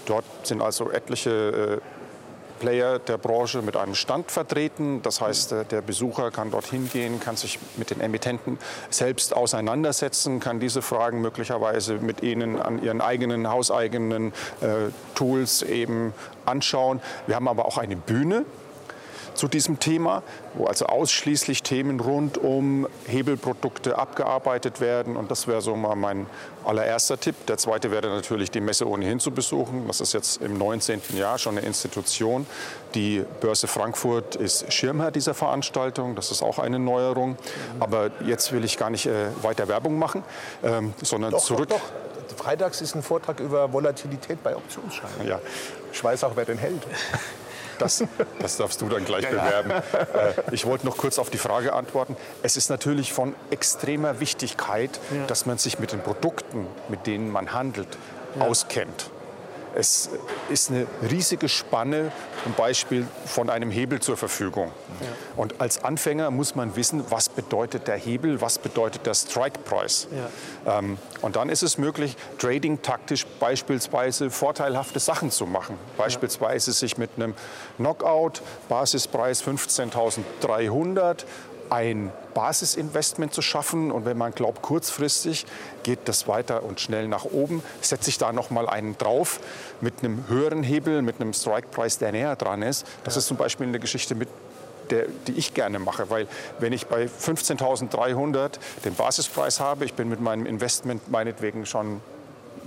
dort 0.06 0.26
sind 0.44 0.62
also 0.62 0.90
etliche 0.90 1.82
äh, 1.82 1.99
Player 2.60 3.00
der 3.00 3.18
Branche 3.18 3.62
mit 3.62 3.76
einem 3.76 3.96
Stand 3.96 4.32
vertreten. 4.32 5.02
Das 5.02 5.22
heißt, 5.22 5.52
äh, 5.54 5.66
der 5.66 5.82
Besucher 5.82 6.32
kann 6.32 6.52
dorthin 6.52 6.90
gehen, 6.90 7.20
kann 7.20 7.36
sich 7.36 7.60
mit 7.78 7.90
den 7.90 8.02
Emittenten 8.02 8.60
selbst 8.90 9.36
auseinandersetzen, 9.36 10.40
kann 10.40 10.60
diese 10.60 10.82
Fragen 10.82 11.22
möglicherweise 11.22 11.96
mit 11.96 12.22
ihnen 12.22 12.62
an 12.62 12.84
ihren 12.84 13.02
eigenen, 13.02 13.50
hauseigenen 13.50 14.34
äh, 14.62 14.92
Tools 15.16 15.62
eben 15.64 16.14
anschauen. 16.46 17.02
Wir 17.28 17.36
haben 17.36 17.48
aber 17.48 17.66
auch 17.66 17.78
eine 17.78 17.96
Bühne, 17.96 18.46
zu 19.40 19.48
diesem 19.48 19.80
Thema, 19.80 20.22
wo 20.54 20.66
also 20.66 20.86
ausschließlich 20.86 21.64
Themen 21.64 22.02
rund 22.02 22.38
um 22.38 22.88
Hebelprodukte 23.08 23.98
abgearbeitet 23.98 24.82
werden. 24.82 25.16
Und 25.16 25.32
das 25.32 25.48
wäre 25.48 25.62
so 25.62 25.78
mal 25.78 25.96
mein 25.96 26.26
allererster 26.66 27.18
Tipp. 27.18 27.36
Der 27.48 27.58
zweite 27.58 27.90
wäre 27.90 28.10
natürlich, 28.10 28.52
die 28.52 28.60
Messe 28.60 28.86
ohnehin 28.86 29.22
zu 29.22 29.32
besuchen. 29.32 29.88
Das 29.88 30.02
ist 30.02 30.14
jetzt 30.14 30.42
im 30.42 30.58
19. 30.58 31.02
Jahr 31.16 31.38
schon 31.38 31.58
eine 31.58 31.66
Institution. 31.66 32.46
Die 32.96 33.24
Börse 33.40 33.68
Frankfurt 33.68 34.36
ist 34.36 34.74
Schirmherr 34.74 35.12
dieser 35.12 35.34
Veranstaltung. 35.34 36.16
Das 36.16 36.32
ist 36.32 36.44
auch 36.44 36.60
eine 36.60 36.78
Neuerung. 36.78 37.38
Aber 37.80 38.12
jetzt 38.26 38.52
will 38.52 38.66
ich 38.66 38.78
gar 38.78 38.90
nicht 38.90 39.06
äh, 39.06 39.28
weiter 39.42 39.70
Werbung 39.70 39.98
machen, 39.98 40.22
ähm, 40.64 40.94
sondern 41.02 41.32
doch, 41.32 41.40
zurück. 41.40 41.70
Doch, 41.70 41.80
doch. 41.80 42.38
Freitags 42.38 42.82
ist 42.82 42.94
ein 42.94 43.04
Vortrag 43.04 43.40
über 43.40 43.72
Volatilität 43.72 44.44
bei 44.44 44.54
Optionsscheinen. 44.54 45.26
Ja. 45.26 45.40
Ich 45.94 46.04
weiß 46.04 46.26
auch, 46.26 46.36
wer 46.36 46.44
den 46.44 46.58
hält. 46.58 46.84
Das, 47.80 48.04
das 48.40 48.58
darfst 48.58 48.82
du 48.82 48.90
dann 48.90 49.06
gleich 49.06 49.24
ja, 49.24 49.30
bewerben. 49.30 49.70
Ja. 49.70 50.20
Äh, 50.20 50.34
ich 50.52 50.66
wollte 50.66 50.86
noch 50.86 50.98
kurz 50.98 51.18
auf 51.18 51.30
die 51.30 51.38
Frage 51.38 51.74
antworten. 51.74 52.16
Es 52.44 52.58
ist 52.58 52.70
natürlich 52.70 53.14
von 53.14 53.36
extremer 53.50 54.20
Wichtigkeit, 54.20 55.00
ja. 55.14 55.26
dass 55.26 55.46
man 55.46 55.58
sich 55.58 55.80
mit 55.80 55.92
den 55.92 56.02
Produkten, 56.02 56.68
mit 56.90 57.08
denen 57.08 57.32
man 57.32 57.54
handelt, 57.54 57.88
auskennt. 58.40 59.10
Es 59.76 60.10
ist 60.50 60.70
eine 60.70 60.88
riesige 61.10 61.48
Spanne, 61.48 62.12
ein 62.46 62.54
Beispiel 62.54 63.06
von 63.26 63.50
einem 63.50 63.72
Hebel 63.72 64.00
zur 64.00 64.18
Verfügung. 64.18 64.72
Ja. 65.02 65.08
Und 65.36 65.62
als 65.62 65.84
Anfänger 65.84 66.32
muss 66.32 66.56
man 66.56 66.76
wissen, 66.76 67.04
was 67.10 67.30
bedeutet 67.30 67.88
der 67.88 67.98
Hebel, 67.98 68.42
was 68.42 68.60
bedeutet 68.60 69.06
der 69.06 69.14
Strike 69.14 69.60
Price. 69.60 70.08
Ja. 70.66 70.80
Ähm, 70.80 70.98
und 71.22 71.36
dann 71.36 71.50
ist 71.50 71.64
es 71.64 71.78
möglich, 71.78 72.16
trading 72.38 72.82
taktisch 72.82 73.26
beispielsweise 73.40 74.30
vorteilhafte 74.30 75.00
Sachen 75.00 75.32
zu 75.32 75.46
machen. 75.46 75.78
Beispielsweise 75.98 76.72
sich 76.74 76.98
mit 76.98 77.12
einem 77.16 77.34
Knockout, 77.78 78.42
Basispreis 78.68 79.44
15.300 79.44 81.26
ein 81.70 82.12
Basisinvestment 82.34 83.34
zu 83.34 83.42
schaffen. 83.42 83.92
Und 83.92 84.06
wenn 84.06 84.18
man 84.18 84.34
glaubt, 84.34 84.62
kurzfristig 84.62 85.46
geht 85.84 86.00
das 86.06 86.28
weiter 86.28 86.64
und 86.64 86.80
schnell 86.80 87.08
nach 87.08 87.26
oben, 87.26 87.64
setze 87.82 88.10
ich 88.10 88.18
da 88.18 88.32
noch 88.32 88.50
mal 88.50 88.68
einen 88.68 88.98
drauf 88.98 89.40
mit 89.82 89.96
einem 90.04 90.28
höheren 90.28 90.64
Hebel, 90.64 91.02
mit 91.02 91.22
einem 91.22 91.34
Strike-Preis, 91.34 91.98
der 91.98 92.12
näher 92.12 92.36
dran 92.36 92.62
ist. 92.62 92.86
Das 93.04 93.16
ja. 93.16 93.20
ist 93.20 93.28
zum 93.28 93.38
Beispiel 93.38 93.68
eine 93.68 93.80
Geschichte 93.80 94.16
mit 94.16 94.30
der, 94.90 95.06
die 95.28 95.34
ich 95.34 95.54
gerne 95.54 95.80
mache. 95.80 96.10
Weil 96.10 96.28
wenn 96.60 96.74
ich 96.74 96.88
bei 96.88 97.06
15.300 97.06 98.52
den 98.86 98.96
Basispreis 98.96 99.60
habe, 99.60 99.86
ich 99.86 99.94
bin 99.94 100.10
mit 100.10 100.22
meinem 100.22 100.46
Investment 100.46 101.10
meinetwegen 101.10 101.66
schon 101.66 102.02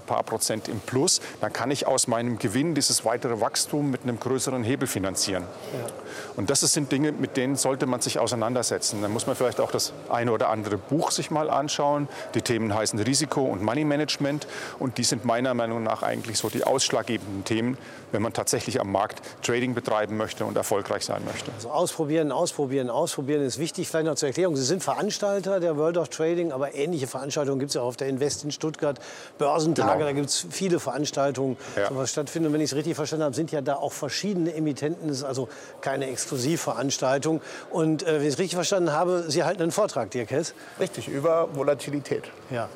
paar 0.02 0.22
Prozent 0.22 0.68
im 0.68 0.80
Plus, 0.80 1.20
dann 1.40 1.52
kann 1.52 1.70
ich 1.70 1.86
aus 1.86 2.06
meinem 2.06 2.38
Gewinn 2.38 2.74
dieses 2.74 3.04
weitere 3.04 3.40
Wachstum 3.40 3.90
mit 3.90 4.02
einem 4.02 4.18
größeren 4.20 4.64
Hebel 4.64 4.86
finanzieren. 4.86 5.44
Ja. 5.72 5.92
Und 6.36 6.50
das 6.50 6.60
sind 6.60 6.92
Dinge, 6.92 7.12
mit 7.12 7.36
denen 7.36 7.56
sollte 7.56 7.86
man 7.86 8.00
sich 8.00 8.18
auseinandersetzen. 8.18 9.02
Dann 9.02 9.12
muss 9.12 9.26
man 9.26 9.36
vielleicht 9.36 9.60
auch 9.60 9.70
das 9.70 9.92
eine 10.08 10.32
oder 10.32 10.48
andere 10.48 10.78
Buch 10.78 11.10
sich 11.10 11.30
mal 11.30 11.50
anschauen. 11.50 12.08
Die 12.34 12.42
Themen 12.42 12.74
heißen 12.74 12.98
Risiko 12.98 13.42
und 13.42 13.62
Money 13.62 13.84
Management 13.84 14.46
und 14.78 14.98
die 14.98 15.04
sind 15.04 15.24
meiner 15.24 15.54
Meinung 15.54 15.82
nach 15.82 16.02
eigentlich 16.02 16.38
so 16.38 16.48
die 16.48 16.64
ausschlaggebenden 16.64 17.44
Themen, 17.44 17.76
wenn 18.12 18.22
man 18.22 18.32
tatsächlich 18.32 18.80
am 18.80 18.90
Markt 18.92 19.22
Trading 19.42 19.74
betreiben 19.74 20.16
möchte 20.16 20.44
und 20.44 20.56
erfolgreich 20.56 21.04
sein 21.04 21.22
möchte. 21.24 21.50
Also 21.54 21.70
ausprobieren, 21.70 22.32
ausprobieren, 22.32 22.90
ausprobieren 22.90 23.42
ist 23.42 23.58
wichtig. 23.58 23.88
Vielleicht 23.88 24.06
noch 24.06 24.14
zur 24.14 24.28
Erklärung. 24.28 24.56
Sie 24.56 24.64
sind 24.64 24.82
Veranstalter 24.82 25.60
der 25.60 25.76
World 25.76 25.98
of 25.98 26.08
Trading, 26.08 26.52
aber 26.52 26.74
ähnliche 26.74 27.06
Veranstaltungen 27.06 27.58
gibt 27.58 27.70
es 27.70 27.74
ja 27.74 27.82
auch 27.82 27.88
auf 27.88 27.96
der 27.96 28.08
Invest 28.08 28.44
in 28.44 28.50
Stuttgart, 28.50 28.98
Börsentage. 29.38 29.88
Genau. 29.88 29.91
Da 30.00 30.12
gibt 30.12 30.28
es 30.28 30.46
viele 30.50 30.80
Veranstaltungen, 30.80 31.56
ja. 31.76 31.88
sowas 31.88 32.10
stattfinden. 32.10 32.48
Und 32.48 32.54
wenn 32.54 32.60
ich 32.60 32.70
es 32.70 32.76
richtig 32.76 32.94
verstanden 32.94 33.24
habe, 33.24 33.34
sind 33.34 33.52
ja 33.52 33.60
da 33.60 33.76
auch 33.76 33.92
verschiedene 33.92 34.54
Emittenten. 34.54 35.08
Das 35.08 35.18
ist 35.18 35.24
also 35.24 35.48
keine 35.80 36.08
Exklusivveranstaltung. 36.08 37.40
Und 37.70 38.02
äh, 38.02 38.14
wenn 38.14 38.22
ich 38.22 38.34
es 38.34 38.38
richtig 38.38 38.54
verstanden 38.54 38.92
habe, 38.92 39.24
Sie 39.28 39.44
halten 39.44 39.62
einen 39.62 39.72
Vortrag, 39.72 40.10
Dirk 40.10 40.30
Hess. 40.30 40.54
Richtig, 40.80 41.08
über 41.08 41.48
Volatilität. 41.54 42.24
Ja. 42.50 42.68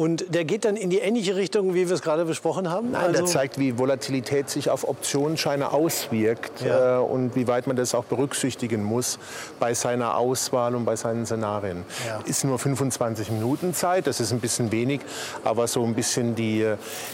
Und 0.00 0.34
der 0.34 0.46
geht 0.46 0.64
dann 0.64 0.76
in 0.76 0.88
die 0.88 1.00
ähnliche 1.00 1.36
Richtung, 1.36 1.74
wie 1.74 1.86
wir 1.86 1.94
es 1.94 2.00
gerade 2.00 2.24
besprochen 2.24 2.70
haben? 2.70 2.92
Nein, 2.92 3.02
also 3.02 3.18
der 3.18 3.26
zeigt, 3.26 3.58
wie 3.58 3.76
Volatilität 3.76 4.48
sich 4.48 4.70
auf 4.70 4.88
Optionsscheine 4.88 5.72
auswirkt 5.72 6.62
ja. 6.62 7.00
äh, 7.00 7.02
und 7.02 7.36
wie 7.36 7.46
weit 7.46 7.66
man 7.66 7.76
das 7.76 7.94
auch 7.94 8.04
berücksichtigen 8.04 8.82
muss 8.82 9.18
bei 9.58 9.74
seiner 9.74 10.16
Auswahl 10.16 10.74
und 10.74 10.86
bei 10.86 10.96
seinen 10.96 11.26
Szenarien. 11.26 11.84
Ja. 12.08 12.20
Ist 12.24 12.44
nur 12.44 12.58
25 12.58 13.30
Minuten 13.30 13.74
Zeit, 13.74 14.06
das 14.06 14.20
ist 14.20 14.32
ein 14.32 14.40
bisschen 14.40 14.72
wenig, 14.72 15.02
aber 15.44 15.68
so 15.68 15.84
ein 15.84 15.94
bisschen 15.94 16.34
die, 16.34 16.66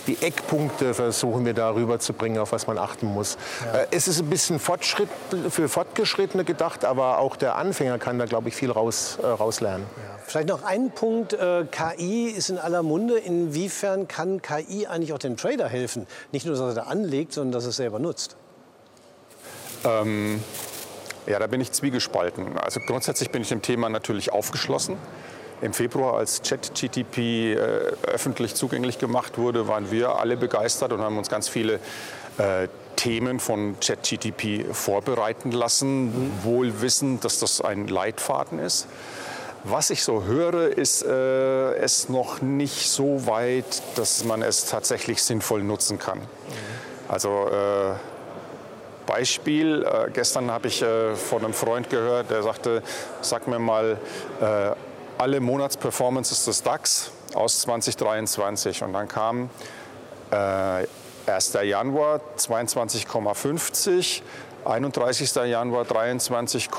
die 0.07 0.18
Eckpunkte 0.20 0.94
versuchen 0.94 1.44
wir 1.44 1.55
darüber 1.55 1.99
zu 1.99 2.12
bringen, 2.12 2.38
auf 2.38 2.53
was 2.53 2.68
man 2.68 2.79
achten 2.79 3.07
muss. 3.07 3.37
Ja. 3.64 3.81
Äh, 3.81 3.87
es 3.90 4.07
ist 4.07 4.20
ein 4.20 4.31
bisschen 4.31 4.61
Fortschritt, 4.61 5.09
für 5.51 5.68
Fortgeschrittene 5.68 6.44
gedacht, 6.44 6.85
aber 6.85 7.18
auch 7.18 7.35
der 7.35 7.57
Anfänger 7.57 7.99
kann 7.99 8.20
da, 8.20 8.27
glaube 8.27 8.49
ich, 8.49 8.55
viel 8.55 8.70
raus, 8.70 9.18
äh, 9.20 9.27
rauslernen. 9.27 9.87
Vielleicht 10.25 10.49
noch 10.49 10.64
ein 10.64 10.90
Punkt, 10.90 11.35
äh, 11.35 11.64
KI 11.70 12.27
ist 12.27 12.49
in 12.49 12.59
aller 12.59 12.76
Munde. 12.83 13.19
Inwiefern 13.19 14.09
kann 14.09 14.43
KI 14.43 14.87
eigentlich 14.87 15.12
auch 15.12 15.19
dem 15.19 15.37
Trader 15.37 15.69
helfen? 15.69 16.07
Nicht 16.33 16.47
nur, 16.47 16.57
dass 16.57 16.62
er 16.62 16.75
da 16.75 16.83
anlegt, 16.91 17.33
sondern 17.33 17.53
dass 17.53 17.65
er 17.65 17.71
es 17.71 17.77
selber 17.77 17.99
nutzt. 17.99 18.37
Ähm, 19.85 20.43
ja, 21.27 21.39
da 21.39 21.47
bin 21.47 21.61
ich 21.61 21.73
zwiegespalten. 21.73 22.59
Also 22.59 22.81
grundsätzlich 22.81 23.31
bin 23.31 23.43
ich 23.43 23.49
dem 23.49 23.62
Thema 23.62 23.89
natürlich 23.89 24.33
aufgeschlossen. 24.33 24.97
Im 25.62 25.73
Februar, 25.73 26.19
als 26.19 26.43
ChatGTP 26.43 27.19
äh, 27.19 27.57
öffentlich 28.07 28.55
zugänglich 28.55 28.99
gemacht 28.99 29.39
wurde, 29.39 29.69
waren 29.69 29.91
wir 29.91 30.17
alle 30.17 30.37
begeistert 30.37 30.93
und 30.93 31.01
haben 31.01 31.17
uns 31.17 31.31
ganz 31.31 31.49
viele 31.49 31.81
äh, 32.37 32.69
Themen 32.97 33.41
von 33.41 33.77
ChatGTP 33.81 34.73
vorbereiten 34.73 35.53
lassen, 35.53 36.07
mhm. 36.07 36.45
wohl 36.45 36.81
wissend, 36.83 37.25
dass 37.25 37.39
das 37.39 37.61
ein 37.61 37.89
Leitfaden 37.89 38.59
ist. 38.59 38.87
Was 39.68 39.90
ich 39.90 40.05
so 40.05 40.22
höre, 40.22 40.79
ist 40.79 41.02
äh, 41.02 41.74
es 41.74 42.09
noch 42.09 42.40
nicht 42.40 42.88
so 42.88 43.26
weit, 43.26 43.83
dass 43.96 44.22
man 44.22 44.42
es 44.42 44.66
tatsächlich 44.66 45.20
sinnvoll 45.20 45.64
nutzen 45.64 45.98
kann. 45.98 46.20
Mhm. 46.20 46.26
Also 47.09 47.48
äh, 47.48 47.94
Beispiel, 49.07 49.85
äh, 49.85 50.09
gestern 50.12 50.52
habe 50.52 50.68
ich 50.68 50.83
äh, 50.83 51.16
von 51.16 51.44
einem 51.44 51.52
Freund 51.52 51.90
gehört, 51.90 52.31
der 52.31 52.44
sagte, 52.44 52.81
sag 53.22 53.48
mir 53.48 53.59
mal 53.59 53.98
äh, 54.40 54.70
alle 55.18 55.40
Monatsperformances 55.40 56.44
des 56.44 56.62
DAX 56.62 57.11
aus 57.35 57.62
2023 57.62 58.85
und 58.85 58.92
dann 58.92 59.09
kam 59.09 59.50
1. 60.31 61.55
Äh, 61.57 61.64
Januar 61.64 62.20
22,50, 62.38 64.22
31. 64.64 65.35
Januar 65.35 65.85
23, 65.85 66.70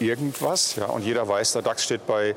irgendwas. 0.00 0.76
Ja, 0.76 0.86
und 0.86 1.04
jeder 1.04 1.26
weiß, 1.26 1.52
der 1.52 1.62
DAX 1.62 1.84
steht 1.84 2.06
bei 2.06 2.34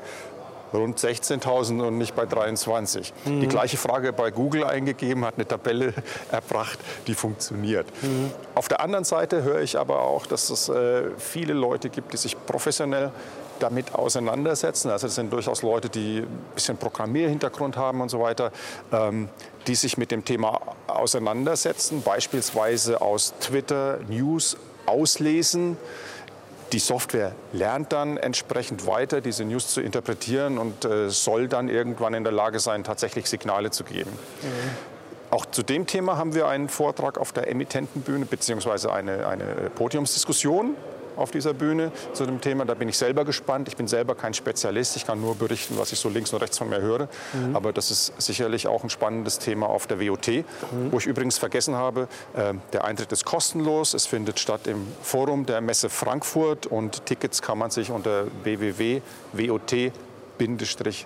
rund 0.72 0.98
16.000 0.98 1.86
und 1.86 1.98
nicht 1.98 2.14
bei 2.14 2.26
23. 2.26 3.12
Mhm. 3.24 3.40
Die 3.40 3.48
gleiche 3.48 3.76
Frage 3.76 4.12
bei 4.12 4.30
Google 4.30 4.64
eingegeben, 4.64 5.24
hat 5.24 5.34
eine 5.36 5.46
Tabelle 5.46 5.94
erbracht, 6.30 6.78
die 7.06 7.14
funktioniert. 7.14 7.86
Mhm. 8.02 8.30
Auf 8.54 8.68
der 8.68 8.80
anderen 8.80 9.04
Seite 9.04 9.42
höre 9.42 9.60
ich 9.60 9.78
aber 9.78 10.02
auch, 10.02 10.26
dass 10.26 10.50
es 10.50 10.68
äh, 10.68 11.04
viele 11.16 11.52
Leute 11.52 11.88
gibt, 11.88 12.12
die 12.12 12.16
sich 12.16 12.36
professionell 12.46 13.12
damit 13.58 13.94
auseinandersetzen. 13.94 14.90
Also 14.90 15.08
das 15.08 15.16
sind 15.16 15.32
durchaus 15.32 15.62
Leute, 15.62 15.88
die 15.88 16.18
ein 16.18 16.54
bisschen 16.54 16.76
Programmierhintergrund 16.76 17.76
haben 17.76 18.00
und 18.00 18.08
so 18.08 18.20
weiter, 18.20 18.52
ähm, 18.92 19.28
die 19.66 19.74
sich 19.74 19.98
mit 19.98 20.12
dem 20.12 20.24
Thema 20.24 20.60
auseinandersetzen, 20.86 22.02
beispielsweise 22.02 23.00
aus 23.00 23.34
Twitter 23.40 23.98
News 24.08 24.56
auslesen 24.86 25.76
die 26.72 26.78
Software 26.78 27.32
lernt 27.52 27.92
dann 27.92 28.16
entsprechend 28.16 28.86
weiter, 28.86 29.20
diese 29.20 29.44
News 29.44 29.68
zu 29.68 29.80
interpretieren 29.80 30.58
und 30.58 30.84
äh, 30.84 31.10
soll 31.10 31.48
dann 31.48 31.68
irgendwann 31.68 32.14
in 32.14 32.24
der 32.24 32.32
Lage 32.32 32.60
sein, 32.60 32.84
tatsächlich 32.84 33.26
Signale 33.26 33.70
zu 33.70 33.84
geben. 33.84 34.10
Mhm. 34.10 34.48
Auch 35.30 35.46
zu 35.46 35.62
dem 35.62 35.86
Thema 35.86 36.16
haben 36.16 36.34
wir 36.34 36.48
einen 36.48 36.68
Vortrag 36.68 37.18
auf 37.18 37.32
der 37.32 37.50
Emittentenbühne 37.50 38.24
beziehungsweise 38.24 38.92
eine, 38.92 39.26
eine 39.26 39.70
Podiumsdiskussion 39.74 40.74
auf 41.18 41.30
dieser 41.30 41.54
Bühne 41.54 41.92
zu 42.12 42.26
dem 42.26 42.40
Thema. 42.40 42.64
Da 42.64 42.74
bin 42.74 42.88
ich 42.88 42.96
selber 42.96 43.24
gespannt. 43.24 43.68
Ich 43.68 43.76
bin 43.76 43.88
selber 43.88 44.14
kein 44.14 44.34
Spezialist. 44.34 44.96
Ich 44.96 45.06
kann 45.06 45.20
nur 45.20 45.34
berichten, 45.34 45.74
was 45.78 45.92
ich 45.92 45.98
so 45.98 46.08
links 46.08 46.32
und 46.32 46.40
rechts 46.40 46.58
von 46.58 46.68
mir 46.68 46.80
höre. 46.80 47.08
Mhm. 47.32 47.54
Aber 47.54 47.72
das 47.72 47.90
ist 47.90 48.12
sicherlich 48.20 48.66
auch 48.66 48.82
ein 48.82 48.90
spannendes 48.90 49.38
Thema 49.38 49.66
auf 49.66 49.86
der 49.86 50.00
WOT, 50.00 50.28
mhm. 50.28 50.44
wo 50.90 50.98
ich 50.98 51.06
übrigens 51.06 51.38
vergessen 51.38 51.74
habe, 51.74 52.08
äh, 52.34 52.54
der 52.72 52.84
Eintritt 52.84 53.12
ist 53.12 53.24
kostenlos. 53.24 53.94
Es 53.94 54.06
findet 54.06 54.38
statt 54.38 54.66
im 54.66 54.86
Forum 55.02 55.46
der 55.46 55.60
Messe 55.60 55.88
Frankfurt 55.88 56.66
und 56.66 57.04
Tickets 57.06 57.42
kann 57.42 57.58
man 57.58 57.70
sich 57.70 57.90
unter 57.90 58.26
www.wot 58.42 59.92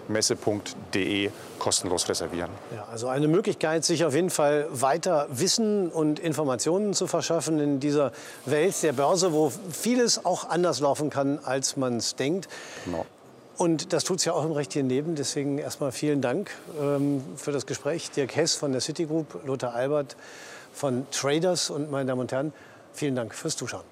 messe.de 0.08 1.30
kostenlos 1.58 2.08
reservieren. 2.08 2.50
Ja, 2.74 2.86
also 2.90 3.08
eine 3.08 3.28
Möglichkeit, 3.28 3.84
sich 3.84 4.04
auf 4.04 4.14
jeden 4.14 4.30
Fall 4.30 4.66
weiter 4.70 5.26
Wissen 5.30 5.88
und 5.88 6.18
Informationen 6.18 6.94
zu 6.94 7.06
verschaffen 7.06 7.58
in 7.60 7.80
dieser 7.80 8.12
Welt 8.46 8.82
der 8.82 8.92
Börse, 8.92 9.32
wo 9.32 9.52
vieles 9.70 10.24
auch 10.24 10.48
anders 10.48 10.80
laufen 10.80 11.10
kann, 11.10 11.38
als 11.44 11.76
man 11.76 11.96
es 11.96 12.16
denkt. 12.16 12.48
Genau. 12.84 13.06
Und 13.58 13.92
das 13.92 14.04
tut 14.04 14.18
es 14.18 14.24
ja 14.24 14.32
auch 14.32 14.44
im 14.44 14.52
rechtlichen 14.52 14.88
Leben. 14.88 15.14
Deswegen 15.14 15.58
erstmal 15.58 15.92
vielen 15.92 16.20
Dank 16.20 16.50
ähm, 16.80 17.22
für 17.36 17.52
das 17.52 17.66
Gespräch. 17.66 18.10
Dirk 18.10 18.34
Hess 18.34 18.54
von 18.54 18.72
der 18.72 18.80
Citigroup, 18.80 19.46
Lothar 19.46 19.74
Albert 19.74 20.16
von 20.72 21.06
Traders 21.10 21.70
und 21.70 21.90
meine 21.90 22.06
Damen 22.06 22.22
und 22.22 22.32
Herren, 22.32 22.52
vielen 22.92 23.14
Dank 23.14 23.34
fürs 23.34 23.56
Zuschauen. 23.56 23.91